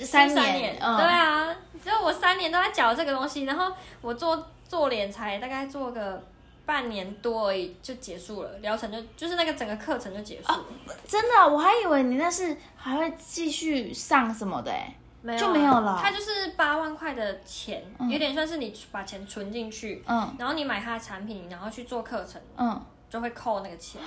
[0.01, 6.23] 三年，三年嗯、对啊，只有我三年都在缴这个东西，然后我做做脸才大概做个
[6.69, 10.59] 半年多而已就结束了，疗程就就是那个整个课程就结束了。
[10.59, 15.99] 啊、真的，我还以为你那是还会继续上什么的哎，没有就没有了。
[15.99, 22.79] 它就是八万块的钱，嗯、有点算是你把钱存进去，嗯，然后你买它的产品，然后去做课程，嗯，
[23.09, 24.03] 就会扣那个钱。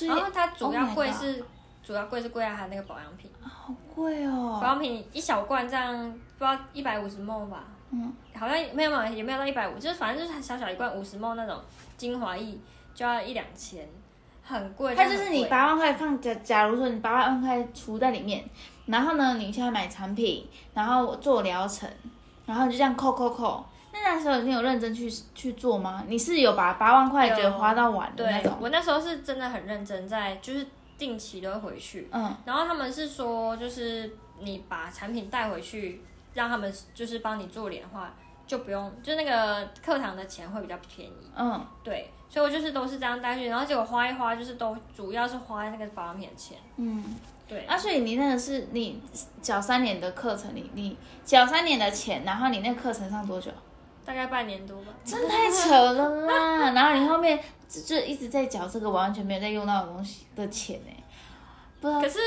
[0.00, 1.44] 以然后它主要贵是。
[1.82, 4.58] 主要贵是贵在它那个保养品，好贵哦！
[4.62, 7.64] 保养品一小罐这样，不知道一百五十 ml 吧？
[7.90, 11.60] 嗯，好像没有没有，也没有到一百五，就是反正就是小小一罐五十 ml 那种
[11.96, 12.56] 精华液，
[12.94, 13.86] 就要一两千，
[14.42, 14.94] 很贵。
[14.94, 18.44] 它就是你八万块放假，假如说你八万块储在里面，
[18.86, 21.88] 然后呢，你现在买产品，然后做疗程，
[22.46, 23.64] 然后你就这样扣扣扣。
[23.92, 26.04] 那那时候你有认真去去做吗？
[26.06, 28.56] 你是有把八万块觉得花到完的那种？
[28.60, 30.66] 我那时候是真的很认真在，就是。
[31.00, 36.02] 定期都会回去，嗯，然后他们是说，就是你把产品带回去，
[36.34, 38.14] 让他们就是帮你做脸的话，
[38.46, 47.16] 就不用，就那个课堂的钱会比较便宜，嗯，对，所以我就是都是这样带去，然后结果花一花，就是都主要是花在那个保养品的钱，嗯，
[47.48, 49.02] 对，啊，所以你那个是你
[49.40, 53.50] 缴三年的课程，你你缴三年的钱，然后你那个课程上多久？
[54.02, 56.70] 大概半年多吧，真太扯了啦！
[56.74, 57.38] 然后你后面
[57.68, 60.90] 就就一直在缴这个完全没有在用到的东西的钱呢，
[61.80, 62.00] 不知道。
[62.00, 62.18] 可是，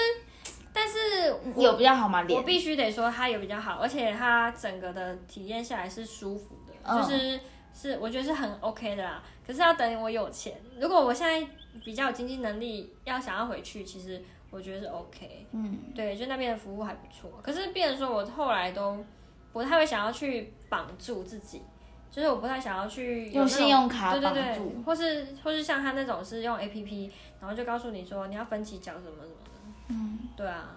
[0.73, 2.23] 但是有比较好吗？
[2.23, 7.39] 脸我必须得说它有比较好，而且它整个的体验下来是舒服的，嗯、就是
[7.73, 9.23] 是我觉得是很 OK 的啦。
[9.45, 11.47] 可是要等我有钱，如果我现在
[11.83, 15.45] 比较有经济能力，要想要回去，其实我觉得是 OK。
[15.51, 17.29] 嗯，对，就那边的服务还不错。
[17.43, 19.05] 可是变成说我后来都
[19.51, 21.61] 不太会想要去绑住自己。
[22.09, 29.49] 就是我不太想要去用信用卡绑住，对对对，或是或是像他那种是用 A P P，然后就告诉你说你要分期缴什么什么的。
[29.87, 30.69] 嗯，对啊，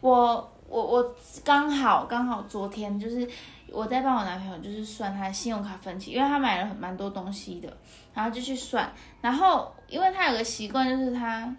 [0.00, 3.28] 我我我刚好刚好昨天就是
[3.70, 7.76] 我在帮我男朋友就是算他的信用卡分期，因为他买了很蛮多东西的，
[8.14, 11.54] 然后就去算，然后因为他有个习惯就是他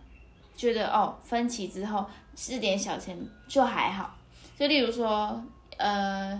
[0.56, 3.18] 觉得哦分期之后是点小钱
[3.48, 4.16] 就还好，
[4.58, 5.42] 就例如说
[5.78, 6.40] 呃。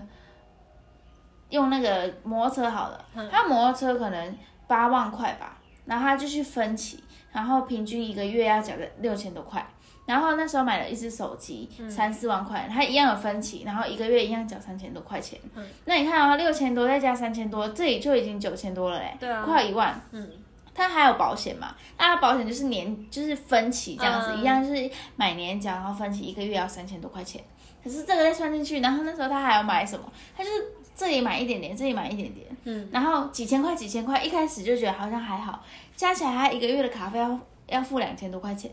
[1.50, 6.98] 用那个摩托车好了，他摩托车可能八万块吧，然后他就去分期，
[7.30, 9.64] 然后平均一个月要缴个六千多块，
[10.06, 15.38] 然后那时候买了一只手机，三四万块，他一样有分期，然后一个月一样缴三千多块钱。
[15.84, 20.00] 那你看啊，六千多再加三千多，这里就已经九千多了嘞，对啊，快一万。
[20.12, 20.30] 嗯，
[20.74, 21.74] 他还有保险嘛？
[21.98, 27.42] 那他保险就是年就是分期这样子，一样就是买年缴，然后分期一个月要三千多块钱。
[27.82, 30.04] 可是这个再算进去，然后那时候他还要买什么？
[30.36, 30.56] 他就是。
[30.96, 35.60] 这里买一点点，这里买一点点，嗯，然后几千块几千块，一开始就觉得好像还好，
[35.96, 37.36] 加起来他一个月的卡费要
[37.66, 38.70] 要付两千多块钱。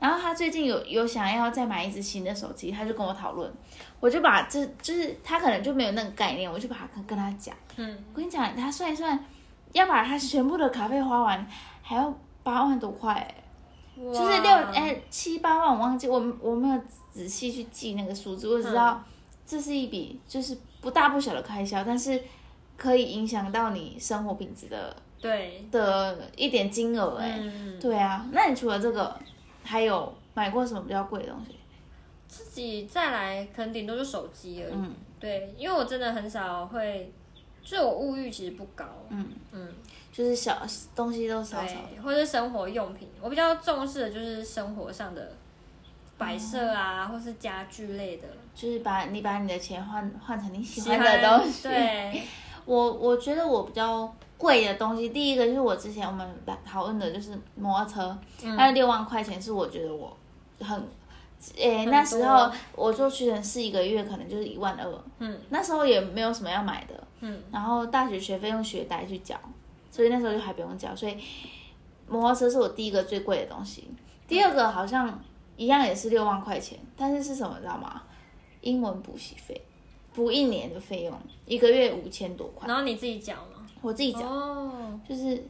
[0.00, 3.52] 然后他最近有有想要再买一只新的手机，他就跟我讨论，
[4.00, 9.16] 我就把这就是他可能就没有那个概念，我就把他跟跟他讲，嗯，我跟你讲，他算一算，
[9.72, 11.46] 要把他全部的卡费花完，
[11.82, 13.14] 还要八万多块，
[13.96, 16.80] 哇就是六哎七八万，我忘记我我没有
[17.12, 19.00] 仔细去记那个数字，我只知道
[19.46, 20.58] 这是一笔就是。
[20.82, 22.18] 不大不小的开销，但是
[22.78, 25.62] 可以影响到你生活品质的，对。
[25.70, 29.14] 的一点金额哎、嗯，对啊，那你除了这个，
[29.62, 31.56] 还有买过什么比较贵的东西？
[32.28, 34.72] 自己再来，可能顶多就手机而已。
[34.72, 37.12] 嗯，对，因为我真的很少会，
[37.62, 38.84] 就是我物欲其实不高。
[39.08, 39.68] 嗯嗯，
[40.12, 40.62] 就是小
[40.94, 45.32] 东西都少少，或者生活用品，我比较重视的就是生活上的
[46.16, 48.28] 摆设啊，嗯、或是家具类的。
[48.54, 51.64] 就是把你把你的钱换换成你喜欢的东西。
[51.64, 52.22] 对，
[52.64, 56.26] 我我觉得我比较贵的东西，第一个就是我之前我们
[56.64, 58.18] 讨论的就是摩托车，
[58.56, 60.16] 它的六万块钱是我觉得我
[60.60, 60.82] 很。
[61.56, 69.34] 诶、欸，那时候我做屈臣氏一个月可能就是一万二，嗯，那时候也没有什么要买的，嗯，然后大学学费用学贷去缴，
[69.90, 71.16] 所以那时候就还不用缴，所以
[72.06, 73.88] 摩托车是我第一个最贵的东西。
[74.28, 75.18] 第二个好像
[75.56, 78.02] 一样也是六万块钱，但是是什么你知道吗？
[78.60, 79.58] 英文补习费，
[80.12, 82.68] 补一年的费用，一个月五千多块。
[82.68, 83.49] 然后你自己缴吗？
[83.80, 85.42] 我自己缴，哦，就是。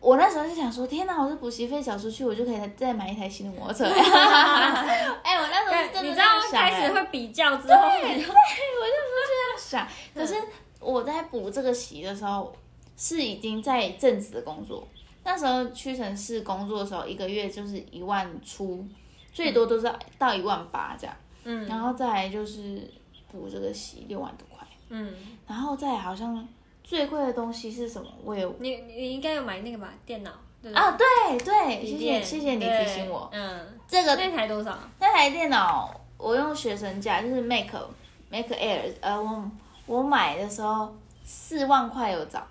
[0.00, 1.22] 我那时候就想说，天哪！
[1.22, 3.84] 我这补习费缴出去，我就可以再买一台新的摩托车。
[3.94, 6.60] 哎，我那时候真的这样想。
[6.60, 9.86] 开始会比较之后，对，对，我就这样想。
[10.12, 10.34] 可是
[10.80, 12.52] 我在补这个习的时候，
[12.96, 14.88] 是已经在正职的工作。
[15.22, 18.84] 那时候屈臣氏工作的时候，一个月就是一万出，
[19.32, 21.14] 最多都是到一万八这样。
[21.44, 22.90] 嗯，然后再来就是
[23.30, 24.66] 补这个习六万多块。
[24.88, 25.14] 嗯，
[25.46, 26.44] 然后再好像。
[26.82, 28.08] 最贵的东西是什么？
[28.24, 29.88] 我有你，你应该有买那个吧？
[30.04, 30.30] 电脑
[30.62, 33.28] 对啊，对对，谢谢谢谢你提醒我。
[33.32, 34.78] 嗯，这个那台多少？
[34.98, 37.66] 那台电脑我用学生价，就是 Mac
[38.30, 39.50] Mac Air，呃，我
[39.86, 42.46] 我买的时候四万块有找，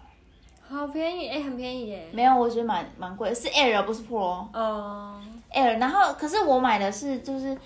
[0.67, 2.09] 好便宜哎、欸，很便宜耶。
[2.11, 5.21] 没有，我觉得蛮蛮贵，是 Air 不是 Pro 哦。
[5.53, 7.57] Air，然后可是我买的是就是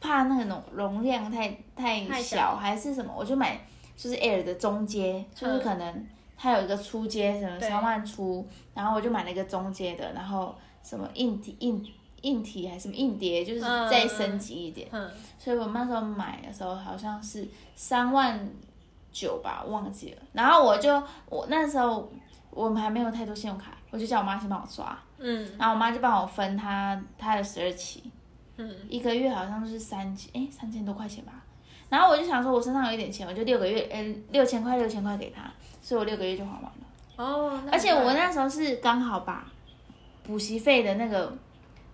[0.00, 3.58] 怕那个容容量太太小，太小还是什么，我就买。
[3.98, 6.06] 就是 Air 的中阶，就是可能
[6.36, 11.84] 它有一个初阶，什么三万出，然后我就买了一个中阶的，然后什么硬体硬
[12.22, 14.86] 硬体还是什么硬碟，就是再升级一点。
[14.92, 18.48] 嗯，所以我那时候买的时候好像是三万
[19.10, 20.22] 九吧，忘记了。
[20.32, 22.08] 然后我就我那时候
[22.50, 24.96] 我们还没有太多信用卡，我就叫我妈先帮我刷。
[25.18, 28.04] 嗯，然后我妈就帮我分她她的十二期，
[28.58, 31.37] 嗯，一个月好像是三千，哎，三千多块钱吧。
[31.88, 36.72] 然后我就想说，我身上有一点钱，我就六个月，嗯、欸，六千块，六千块给他，所以我六个月就还完了。
[37.16, 39.46] 哦，而且我那时候是刚好把
[40.22, 41.34] 补习费的那个，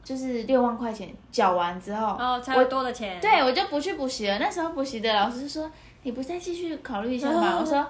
[0.02, 3.20] 就是六万块钱缴完之后，哦，才有多的钱。
[3.20, 4.38] 对，我就不去补习了。
[4.40, 5.70] 那时候补习的老师就说
[6.02, 7.87] ：“你不再继续考虑一下吗？”哦、 我说：“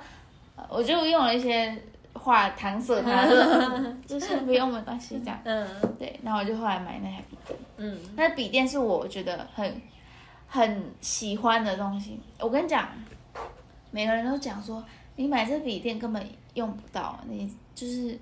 [0.69, 1.75] 我就用了一些
[2.13, 3.27] 话搪塞他，
[4.07, 5.67] 就是不用没关系这样。”嗯，
[5.99, 6.21] 对。
[6.23, 7.59] 然后我就后来买那台笔电。
[7.79, 9.81] 嗯，那笔电是我觉得很。
[10.47, 12.89] 很喜欢的东西，我跟你讲，
[13.91, 14.83] 每个人都讲说，
[15.17, 18.19] 你买这笔电根本用不到，你就是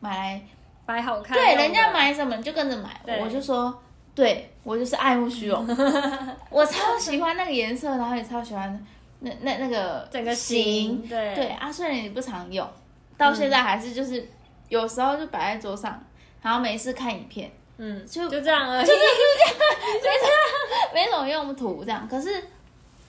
[0.00, 0.42] 买来
[0.84, 1.36] 摆好看。
[1.36, 3.82] 对，人家买什么你就跟着买，我就说，
[4.14, 5.66] 对我就是爱慕虚荣，
[6.50, 8.84] 我超喜欢那个颜色，然后也超喜欢
[9.20, 11.34] 那那那个整个型，对。
[11.34, 12.68] 对啊，虽然你不常用，
[13.16, 14.28] 到现在还是就是
[14.68, 16.02] 有时候就摆在桌上，
[16.42, 17.50] 然后没事看影片。
[17.78, 22.08] 嗯，就就这样而已，就是这样，就是 没什么用途这样。
[22.08, 22.38] 可是，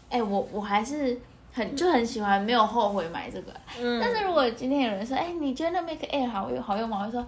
[0.10, 1.18] 哎、欸，我我还是
[1.54, 3.54] 很就很喜欢，没有后悔买这个。
[3.80, 7.00] 嗯，但是如果今天有人说，哎、欸，你觉得那 Make Air 好用好用吗？
[7.00, 7.26] 我会说，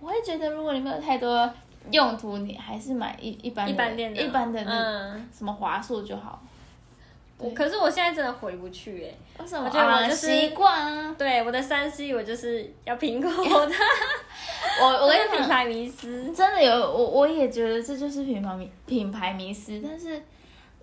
[0.00, 1.50] 我会觉得如果你没有太多
[1.90, 6.42] 用途，你还是买一一般的、一般的、一般的那什么华硕就好。
[7.54, 9.66] 可是我现在真的回不去哎、欸，为什么？
[9.66, 11.14] 我觉得我就是习惯啊。
[11.18, 13.74] 对，我的三 C 我就是要苹果的。
[14.80, 19.80] 我我跟你品牌迷失真的有，我我也觉得这就是品牌迷品牌迷失。
[19.84, 20.22] 但是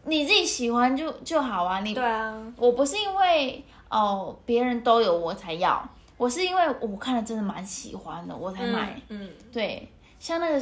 [0.05, 1.79] 你自己喜欢就就好啊。
[1.79, 5.83] 你对啊，我不是因为哦别人都有我才要，
[6.17, 9.01] 我是因为我看了真的蛮喜欢的我才买。
[9.07, 9.87] 嗯，嗯对，
[10.19, 10.61] 像那个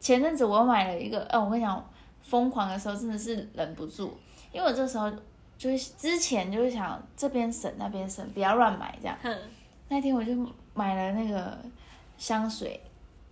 [0.00, 1.90] 前阵子我买了一个，哦，我跟你讲，
[2.22, 4.16] 疯狂的时候真的是忍不住，
[4.54, 5.12] 因为我这时候。
[5.56, 9.16] 就是之前就是想这边省那边省，不要乱买这样。
[9.22, 9.38] 嗯、
[9.88, 10.34] 那天我就
[10.74, 11.56] 买了那个
[12.18, 12.78] 香水，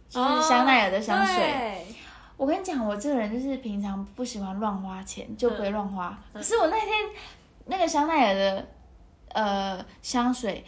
[0.08, 1.44] 就是香奈儿的香水。
[1.44, 1.94] 哦、
[2.36, 6.16] 我跟你讲，我这个人就是平常不喜欢乱花钱，就不会乱花。
[6.32, 6.90] 嗯、可是我那天
[7.66, 8.68] 那个香奈儿的
[9.32, 10.64] 呃香水，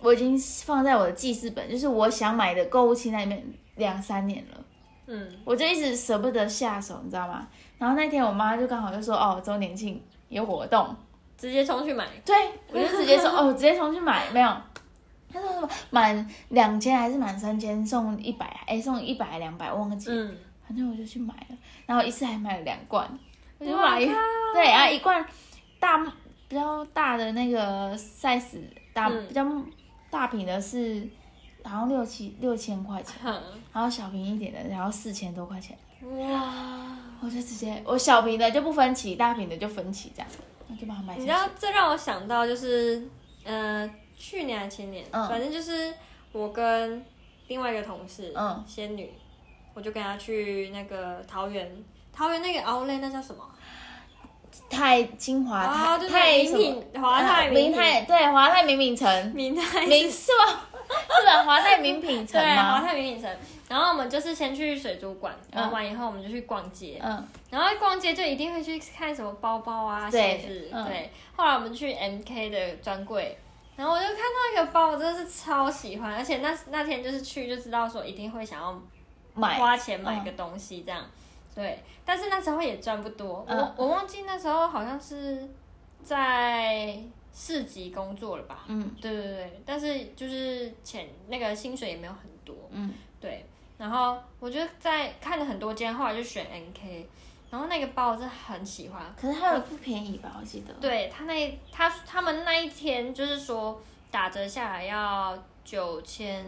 [0.00, 4.64] 我已经放在我的记事本，就是我想买的购物清单里面两三年了。
[5.06, 7.48] 嗯，我就一直舍不得下手，你知道吗？
[7.78, 10.94] 然后那天我妈就刚好就说：“哦，周年庆。”有活动，
[11.38, 12.06] 直接冲去买。
[12.22, 12.36] 对，
[12.70, 14.56] 我就直接说哦，直接冲去买，没有。
[15.32, 18.44] 他说什么满两千还是满三千送一百？
[18.66, 20.10] 哎，送一百两百，忘记。
[20.10, 20.36] 嗯。
[20.66, 23.08] 反正我就去买了，然后一次还买了两罐，
[23.56, 23.98] 我就买。
[24.52, 25.24] 对啊，一罐
[25.80, 25.96] 大
[26.46, 28.60] 比较大的那个 size
[28.92, 29.46] 大比较
[30.10, 31.08] 大瓶的是
[31.64, 33.16] 好像六七六千块钱，
[33.72, 35.74] 然后小瓶一点的，然后四千多块钱。
[36.02, 36.96] 哇！
[37.20, 40.28] 我就直接我小瓶的就不分期，大瓶的就分期这样，
[40.68, 41.20] 那就把它买下。
[41.20, 43.02] 你知道这让我想到就是，
[43.44, 45.92] 呃，去年还前年，嗯，反正就是
[46.30, 47.04] 我跟
[47.48, 49.12] 另外一个同事，嗯，仙女，
[49.74, 51.68] 我就跟她去那个桃园，
[52.12, 53.44] 桃园那个 Outlet 那叫什么？
[54.70, 55.66] 太金华
[55.98, 60.60] 泰太什么华泰名泰对华泰名品城名泰名是吗？
[61.20, 63.30] 是吧华泰名品城 对华泰名品城。
[63.68, 66.98] 然后我们就是先去水族馆，玩完以后我们就去逛街。
[67.04, 67.28] 嗯。
[67.50, 70.70] 然后逛街就一定会去看什么包包啊、鞋子。
[70.86, 71.10] 对。
[71.36, 73.36] 后来我们去 MK 的专柜，
[73.76, 78.82] 然后我就看到一个包，我真的是超喜欢，而且那那天就是去就知道说一定会想要
[79.34, 81.04] 买花钱买个东西这样。
[81.54, 85.46] 对，但是那时候也赚不多，嗯、我我忘记那时候好像是
[86.02, 86.98] 在
[87.34, 88.64] 市集工作了吧？
[88.68, 93.44] 嗯，对对对，但是就是钱那个薪水也没有很多，嗯，对。
[93.78, 97.06] 然后我就在看了很多间，后来就选 NK，
[97.50, 100.36] 然后那个包我是很喜欢，可是它有不便宜吧？
[100.38, 100.74] 我记得。
[100.74, 106.44] 对他那他他们那一天就是说打折下来要九千。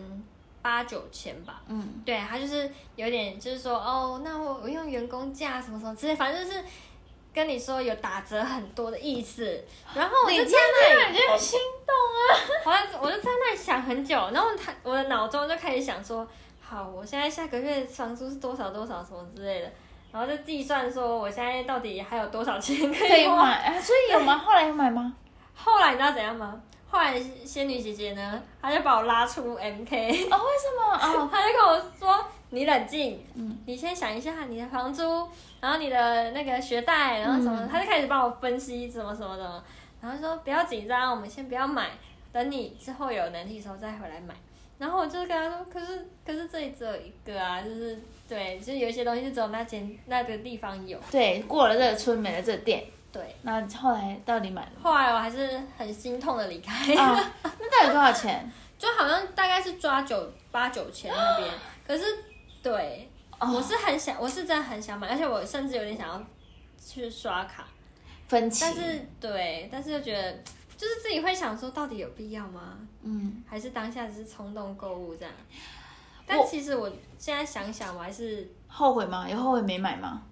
[0.63, 6.63] 八九千吧，嗯，对，他就是有点，就是说，哦，那我我用员工价什么什么之类，反正就是
[7.33, 9.43] 跟你说有打折很多的意思。
[9.97, 12.29] 然后我就在那里，就心动啊！
[12.63, 16.29] 好像我就在那里想很久，然后他我的脑中就开始想说，
[16.71, 19.69] 好，我现在下个月房租是多少多少什么之类的，
[20.13, 24.39] 然后就计算说我现在到底还有多少钱可以买，啊，所以有吗？
[24.39, 25.13] 后来有买吗？
[25.53, 26.61] 后来你知道怎样吗？
[26.89, 30.29] 后来仙女姐姐呢，她就把我拉出 MK。
[30.31, 30.95] 哦，为什么？
[30.95, 35.29] 哦， 她就跟我说：“你冷静，嗯，你先想一下你的房租，
[35.61, 39.61] 然后你的那个学贷，然后什么，她、嗯、就开始帮我分析什么什么的，
[40.01, 41.91] 然后说不要紧张，我们先不要买，
[42.33, 44.33] 等你之后有能力的时候再回来买。
[44.81, 50.99] 然后我就跟他说：可是可是这里只有一个啊，就是对，就是有一些东西是只有那间那个地方有。
[51.11, 54.71] 对，过了这个村没了这个店。”对，那后来到底买了？
[54.83, 56.95] 后来我还是很心痛的离开。
[56.95, 58.51] 哦，那到底多少钱？
[58.79, 61.51] 就好像大概是抓九八九千那边。
[61.85, 62.05] 可是，
[62.63, 66.25] 对，哦，我是很想，我是真的很想买，而且我甚至有点想要
[66.81, 67.67] 去刷卡
[68.29, 68.65] 分期。
[68.65, 70.39] 但是，对，但是又觉得，
[70.81, 72.79] 就是自己会想说，到底有必要吗？
[73.03, 75.35] 嗯，还是当下只是冲动购物这样？
[76.27, 79.29] 但其实我现在想想，我还是后悔吗？
[79.29, 80.23] 有后悔没买吗？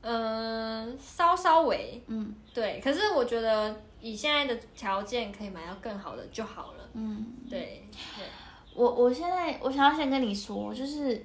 [0.00, 2.80] 嗯，稍稍微，嗯，对。
[2.82, 6.88] 可是我觉得以现在的条件可以买到更好的就好了。
[6.94, 7.86] 嗯，对。
[8.16, 8.26] 对。
[8.74, 11.24] 我我现在我想要先跟你说，就是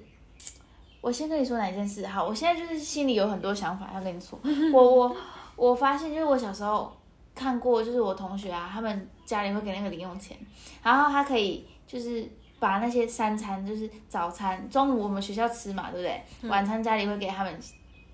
[1.00, 2.06] 我先跟你说哪件事。
[2.06, 4.38] 好，我现在就是心里有很多想法要跟你说。
[4.72, 5.16] 我我
[5.56, 6.96] 我发现，就是我小时候
[7.34, 10.36] 看过，就是我同学啊，他们家里会给那个零用钱，
[10.82, 16.22] 然后他可以就是把那些三餐，就是早餐、中午我们学校吃嘛，对不对？
[16.42, 16.50] 嗯。
[16.50, 17.60] 晚餐家里会给他们。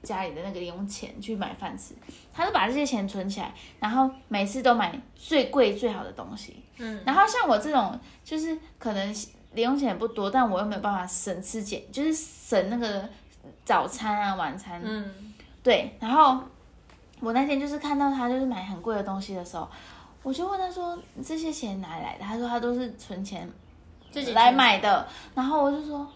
[0.03, 1.93] 家里的那个零用钱去买饭吃，
[2.33, 6.63] 他就把这些钱存起来，然后每次都买最贵最好的东西。
[6.77, 9.13] 嗯，然后像我这种，就是可能
[9.55, 13.09] 零用钱也不多，但我又没有办法省吃俭，就是省那个
[13.65, 14.81] 早餐啊、晚餐。
[14.85, 15.97] 嗯，对。
[15.99, 16.41] 然后
[17.21, 19.69] 我那天就是看到他就是买很贵的东西的时候，
[20.23, 23.51] 我就问他说：“这些钱哪里来的？”他说：“他都是存钱
[24.11, 26.07] 自己来买的。”然后我就说。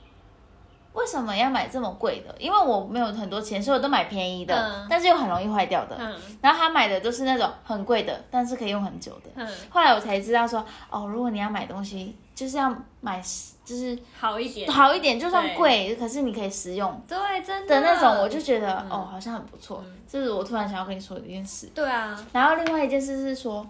[0.93, 2.35] 为什么要买这么贵的？
[2.39, 5.97] 因为我没有很多钱，所以我都买便宜的，嗯、但是又很容易坏掉的。
[5.99, 9.31] 嗯、然后他买的都是那种很贵的，但是可以用很久的。
[9.37, 13.23] 嗯、后来我才知道说，哦，如果你要买东西，就是要买，
[13.65, 17.01] 就是好一点，好一点，就算贵，可是你可以实用。
[17.07, 17.81] 对，真的。
[17.81, 19.85] 的那种，我就觉得，嗯、哦，好像很不错。
[20.11, 21.71] 这、嗯、是我突然想要跟你说的一件事。
[21.75, 22.19] 对啊。
[22.33, 23.65] 然后另外一件事是说，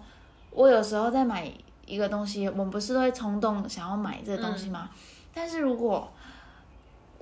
[0.49, 1.47] 我有时候在买
[1.85, 4.89] 一个东西，我们不是都会冲动想要买这个东西吗？
[4.91, 4.97] 嗯、
[5.35, 6.11] 但是如果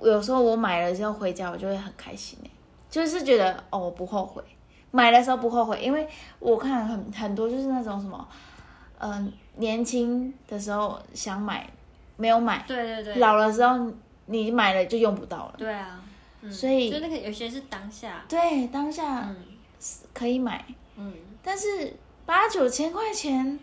[0.02, 2.38] 有时候我买了之后回家，我就会很开心，
[2.88, 4.42] 就是觉得哦，我不后悔，
[4.90, 6.08] 买的时候不后悔，因为
[6.38, 8.28] 我看很很多就是那种什么，
[8.98, 11.68] 嗯、呃，年轻的时候想买
[12.16, 13.92] 没有买，对对对，老了之后
[14.26, 16.02] 你买了就用不到了，对啊，
[16.42, 19.34] 嗯、所以就那个有些是当下，对，当下
[20.12, 20.64] 可以买，
[20.96, 21.12] 嗯，
[21.42, 23.58] 但是八九千块钱，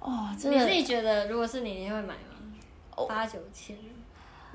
[0.00, 3.06] 哦，真的、你自己觉得如果是你，你会买吗？
[3.08, 3.76] 八九千。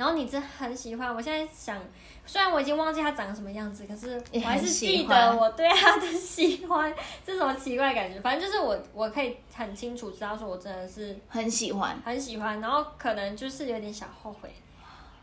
[0.02, 1.78] 然后你真很喜欢，我现在想，
[2.26, 6.92] 虽然我已经忘记它长什么样子，可是我还是记得我对它的喜欢，
[7.24, 8.20] 这是什么奇怪的感觉？
[8.20, 12.60] 反正就是我，我可以很清楚知道，说我真的是很喜欢，很喜欢。
[12.60, 14.52] 然后可能就是有点小后悔。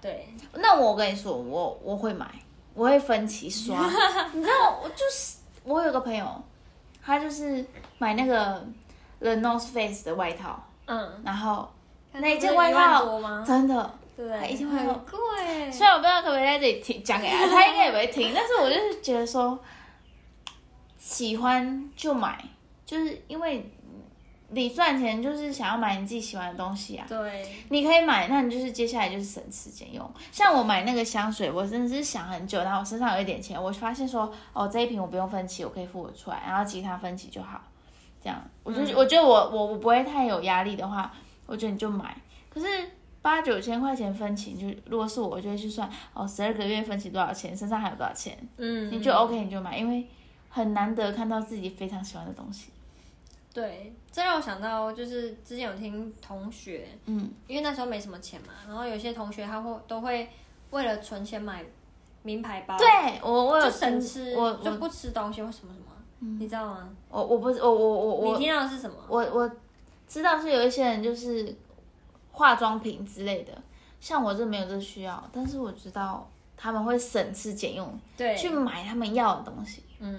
[0.01, 2.25] 对，那我跟你说，我我会买，
[2.73, 3.85] 我会分期刷。
[4.33, 6.41] 你知道，我就是我有个朋友，
[7.05, 7.67] 他就是
[7.99, 8.65] 买那个
[9.19, 11.69] The North Face 的外套，嗯，然后
[12.13, 15.71] 那件外套真的，对，一件外套很贵。
[15.71, 19.57] 虽然我不知道可不可以在这里听讲给他，他应该也不会听，但是我就是觉得说，
[20.99, 22.45] 喜欢就买，
[22.85, 23.71] 就是因为。
[24.51, 27.05] 你赚钱就是想要买你自己喜欢的东西啊。
[27.07, 30.11] 对，你可以买，那你就是接下来就是省吃俭用。
[30.33, 37.61] 像我买那个香水，我真的是想很久，然后我身上有一点钱，我发现说，哦，这一瓶我不用分期，我可以付我出来，然后其他分期就好。
[38.25, 41.13] 这样，我就、嗯、我觉得我我我不会太有压力的话，
[41.45, 42.17] 我觉得你就买。
[42.49, 42.67] 可是
[43.29, 50.09] 八九千块钱分期，就如果是我，我就会去算，哦，十二个月分期多少钱，身上还有多少钱，嗯，你就 OK，你就买，因为
[50.49, 52.71] 很难得看到自己非常喜欢的东西。
[53.53, 60.31] 对，这让我想到，就是之前有听同学，嗯，因为那时候没什么钱嘛，然后有些同学他会都会
[60.71, 61.63] 为了存钱买
[62.23, 62.87] 名牌包，对
[63.23, 65.87] 我我有就省吃，我就不吃东西或什么什么，
[66.21, 66.89] 嗯、你知道吗？
[67.11, 68.97] 我我不我我我我，你听到的是什么？
[69.07, 69.51] 我我
[70.07, 71.55] 知道是有一些人就是
[72.39, 73.53] 化妆品之类的，
[74.01, 80.19] 像我这没有这需要，但是我知道他们会省吃俭用，对，去买他们要的东西，嗯，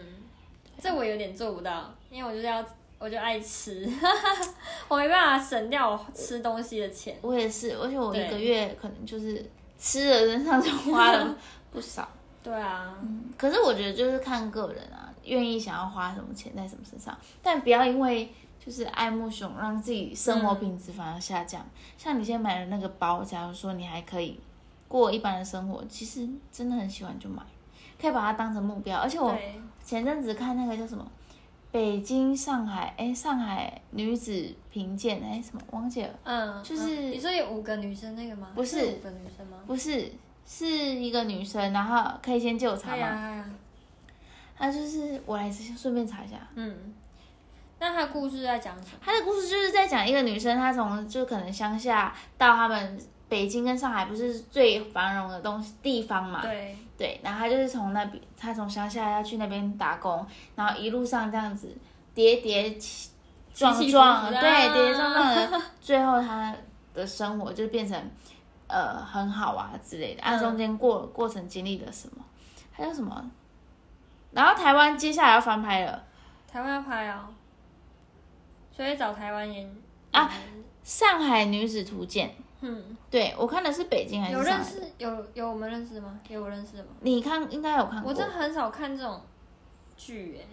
[0.79, 2.63] 这我有点做不到，因为我就是要。
[3.01, 3.89] 我就爱吃，
[4.89, 7.17] 我没办法省掉我吃东西的钱。
[7.21, 11.33] 我也是，而且我一个月可能就是吃的身上就花了
[11.71, 12.05] 不少。
[12.43, 18.29] 对啊、嗯，可是我觉得就是看个人啊，愿意想要花什么钱在什么身上，但不要因为
[18.63, 21.61] 就是爱慕熊让自己生活品质反而下降。
[21.61, 24.39] 嗯、像你现在买的那个包，假如说你还可以
[24.87, 27.41] 过一般的生活，其实真的很喜欢就买，
[27.99, 28.99] 可以把它当成目标。
[28.99, 29.35] 而且我
[29.83, 31.09] 前阵子看那个叫什么？
[31.71, 36.09] 北京、上海，哎，上海女子评鉴，哎，什么忘记了？
[36.23, 38.49] 嗯，就是、嗯、你说有五个女生那个吗？
[38.55, 39.57] 不是，是五个女生吗？
[39.67, 40.11] 不是，
[40.47, 42.95] 是一个女生，然后可以先借我查吗？
[42.95, 43.45] 对呀，
[44.57, 46.37] 那就是我来顺便查一下。
[46.55, 46.75] 嗯，
[47.79, 48.99] 那他的故事在讲什么？
[49.01, 52.99] 他的故事就是在讲一个女生，她从就可能乡下到他们。
[53.29, 56.41] 北京跟上海不是最繁荣的东西地方嘛？
[56.41, 60.25] 对对，然后她就是从那边，她从乡下要去那边打工，
[60.55, 61.71] 然后一路上这样子
[62.15, 62.75] 跌跌
[63.53, 66.55] 撞撞，对，跌跌撞撞的，最后她
[66.95, 67.95] 的生活就变成
[68.65, 70.23] 呃很好啊之类的。
[70.23, 72.25] 啊，中间过过程经历了什么？
[72.71, 73.29] 还有什么？
[74.31, 76.03] 然后台湾接下来要翻拍了，
[76.51, 77.29] 台湾要拍啊，
[78.79, 79.69] 所以找台湾演
[80.11, 80.25] 啊，
[80.85, 82.29] 《上海女子图鉴》。
[82.61, 86.17] 嗯，对，我看的是北京还是有认识有有我们认识的吗？
[86.29, 86.91] 有我认识的吗？
[87.01, 89.21] 你看应该有看过，我真的很少看这种
[89.97, 90.47] 剧诶。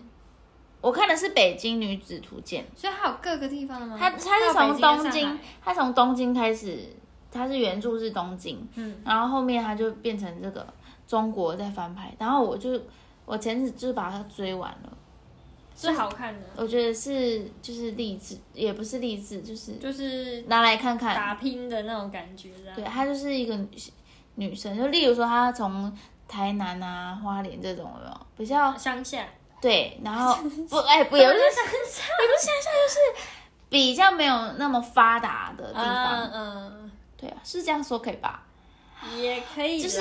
[0.81, 3.97] 我看的是《北京女子图鉴》，所以它有各个地方的吗？
[3.97, 6.81] 它它是从东京，它从东京开始，
[7.31, 10.66] 它是原著是东京，嗯，然后后面它就变成这个
[11.07, 12.77] 中国在翻拍，然后我就
[13.24, 14.93] 我前次就把它追完了。
[15.79, 22.49] 是好看的，我觉得是就是励志，也不是励志，就是就是拿来看看打拼的那种感觉。
[22.74, 23.68] 对，她就是一个女
[24.37, 25.95] 女生，就例如说她从
[26.27, 29.27] 台南啊、花莲这种有有比较乡下？
[29.61, 30.35] 对，然后
[30.68, 33.27] 不哎不也不是乡下，也不是乡下，就是
[33.68, 36.31] 比较没有那么发达的地方。
[36.31, 38.45] 嗯嗯，对啊，是这样说可以吧？
[39.18, 40.01] 也可以，就是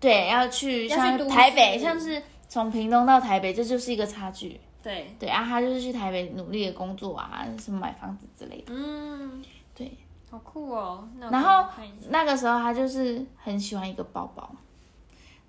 [0.00, 2.22] 对，要去像台北，像是。
[2.48, 4.60] 从屏东到台北，这就是一个差距。
[4.82, 8.66] 对对啊，他就是去台北努力的工作啊，什么买房子之类的。
[8.68, 9.44] 嗯，
[9.74, 9.90] 对，
[10.30, 11.08] 好酷哦。
[11.18, 11.68] 然后
[12.08, 14.48] 那个时候他就是很喜欢一个包包，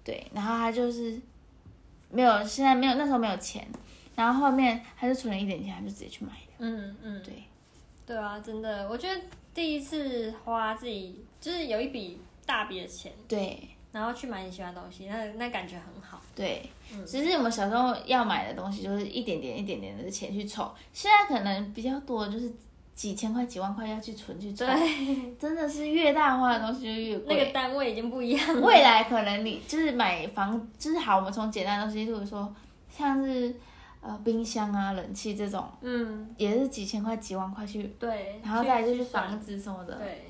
[0.03, 1.21] 对，然后他就是
[2.09, 3.67] 没有，现在没有，那时候没有钱，
[4.15, 6.37] 然后后面他就存了一点钱，他就直接去买了。
[6.57, 7.43] 嗯嗯，对，
[8.07, 9.21] 对啊，真的，我觉得
[9.53, 13.69] 第一次花自己就是有一笔大笔的钱，对。
[13.91, 16.21] 然后去买你喜欢的东西，那那感觉很好。
[16.35, 22.51] 对，嗯、其实我们小时候要买的东西就是一点点、一点点的钱去凑，现在可能比较多，就是
[22.93, 24.65] 几千块、几万块要去存去凑。
[24.65, 27.35] 对， 真的是越大花的东西就越贵。
[27.35, 28.61] 那个单位已经不一样了。
[28.61, 32.53] 未来可能你就是买房，就是好，我们从简单的东西，例如说
[32.89, 33.55] 像是
[34.01, 37.83] 呃冰箱啊、冷气这种，嗯，也是几千块、几万块去。
[37.99, 38.39] 对。
[38.43, 39.95] 然后再就是房子什么的。
[39.95, 40.23] 对。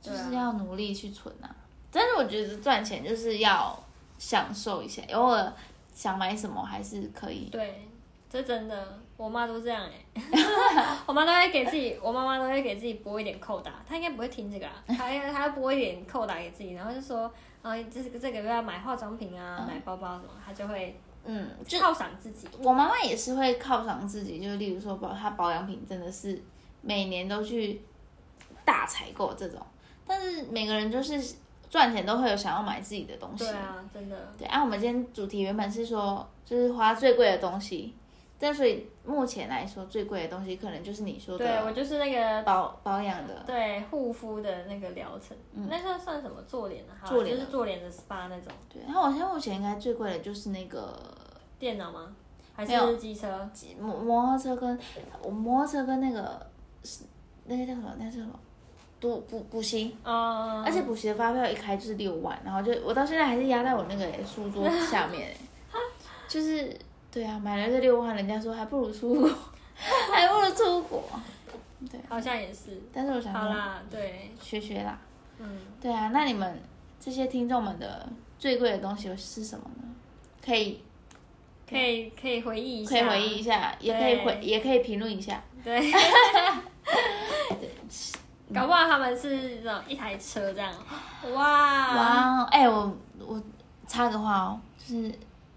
[0.00, 1.54] 就是要努力去存啊。
[1.90, 3.78] 但是我觉得赚钱就是要
[4.18, 5.52] 享受一下，偶尔
[5.94, 7.48] 想买什么还是可以。
[7.50, 7.88] 对，
[8.28, 17.32] 这真的，我妈都这样哎、欸， 我妈都会给自己，我妈妈都会给自己拨一点扣打，她应该不会听这个啦，她她拨一点扣打给自己，然后就说，
[17.62, 22.46] 啊，这个这个要买化妆品啊，买包包什么，她就会嗯犒赏自己。
[22.58, 26.42] 我妈妈也是会犒赏自己，就例如说保她保养品真的是
[26.82, 27.80] 每年都去
[28.64, 29.58] 大采购这种，
[30.06, 31.36] 但是每个人就是。
[31.68, 33.44] 赚钱都会有想要买自己的东西。
[33.44, 34.16] 对啊，真的。
[34.38, 37.94] 对啊，我们今天主题原本是说，就是花最贵的东西，
[38.38, 41.44] 但所以目前来说，最贵的东西可能就是你说的。
[41.46, 43.42] 对，我就是那个保保养的。
[43.46, 46.42] 对，护肤的那个疗程，嗯、那个算什么？
[46.42, 48.52] 做脸的，做脸就是做脸的 SPA 那种。
[48.68, 50.98] 对，然后我现在目前应该最贵的就是那个
[51.58, 52.14] 电脑吗？
[52.54, 53.48] 还是机车？
[53.78, 54.76] 摩摩托车跟
[55.22, 56.44] 我摩托车跟那个
[56.82, 57.04] 是
[57.44, 57.94] 那个叫什么？
[57.98, 58.38] 那个叫什么？
[59.00, 59.96] 补补补习。
[60.04, 60.62] 哦。
[60.64, 65.34] 而且补习的发票一开就是六万，然后就我到现在还是压在我那个书桌下面，
[66.28, 66.76] 就是。
[67.10, 69.30] 对啊，买了这六万，人家说还不如出国，
[70.12, 71.02] 还不如出国。
[71.90, 72.78] 对，好像也是。
[72.92, 74.98] 但是我想说，好啦，对，学学啦。
[75.38, 76.60] 嗯，对啊，那你们
[77.00, 78.06] 这些听众们的
[78.38, 79.88] 最贵的东西是什么呢？
[80.44, 80.82] 可以，
[81.68, 85.42] 可以，可以回忆一下，可以回忆一下，也可以回，也可以评论一下。
[85.64, 85.80] 对。
[88.54, 90.72] 搞不好他们是这种一台车这样。
[91.34, 93.42] 哇哇，哎，我我
[93.86, 95.12] 插个话哦，就是。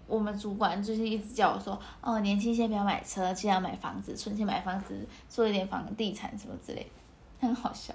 [0.08, 4.94] 我们主管就是一直叫我说，哦，年轻先不要买车，先要买房子，存钱买房子，
[5.26, 7.94] 做一点房地产什么之类的，很好笑。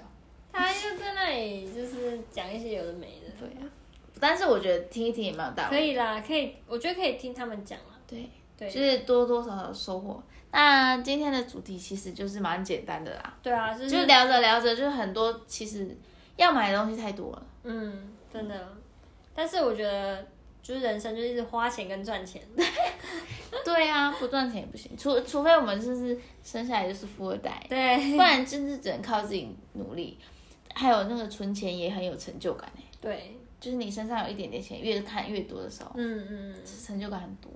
[0.52, 3.30] 他又在那里就是讲一些有的没的。
[3.38, 3.70] 对啊，
[4.18, 5.70] 但是我觉得听一听也蛮有道理。
[5.70, 7.94] 可以啦，可以，我觉得可以听他们讲啦。
[8.04, 10.20] 对对，就是多多少少收获。
[10.50, 13.34] 那今天的主题其实就是蛮简单的啦。
[13.42, 15.96] 对啊，就是、就聊着聊着，就是很多其实
[16.36, 17.46] 要买的东西太多了。
[17.64, 18.76] 嗯，真的。
[19.34, 20.26] 但是我觉得。
[20.60, 22.42] 就是人生，就是一直花钱跟赚钱。
[23.64, 30.18] 对啊，不赚钱也不行，除除非我们就是生下来就是富二代，对，不然真是只能靠自己努力。
[30.74, 32.70] 还有那个存钱也很有成就感。
[33.00, 37.50] 对，就是你身上有一点点钱，越看越多的时候，嗯嗯，成就感很多。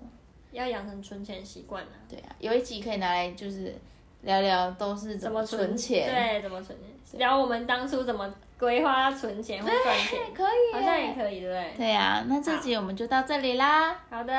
[0.53, 1.96] 要养成存钱习惯啊。
[2.09, 3.74] 对啊，有一集可以拿来就是
[4.22, 8.32] 聊聊都是怎么存钱，存对，怎么存钱，聊我们当初怎么。
[8.62, 11.74] 规划存钱或赚钱，可以，好像也可以，对不对？
[11.78, 13.92] 对、啊，那这集我们就到这里啦。
[14.09, 14.32] 好的，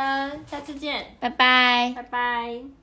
[0.47, 2.82] 下次见，拜拜，拜拜。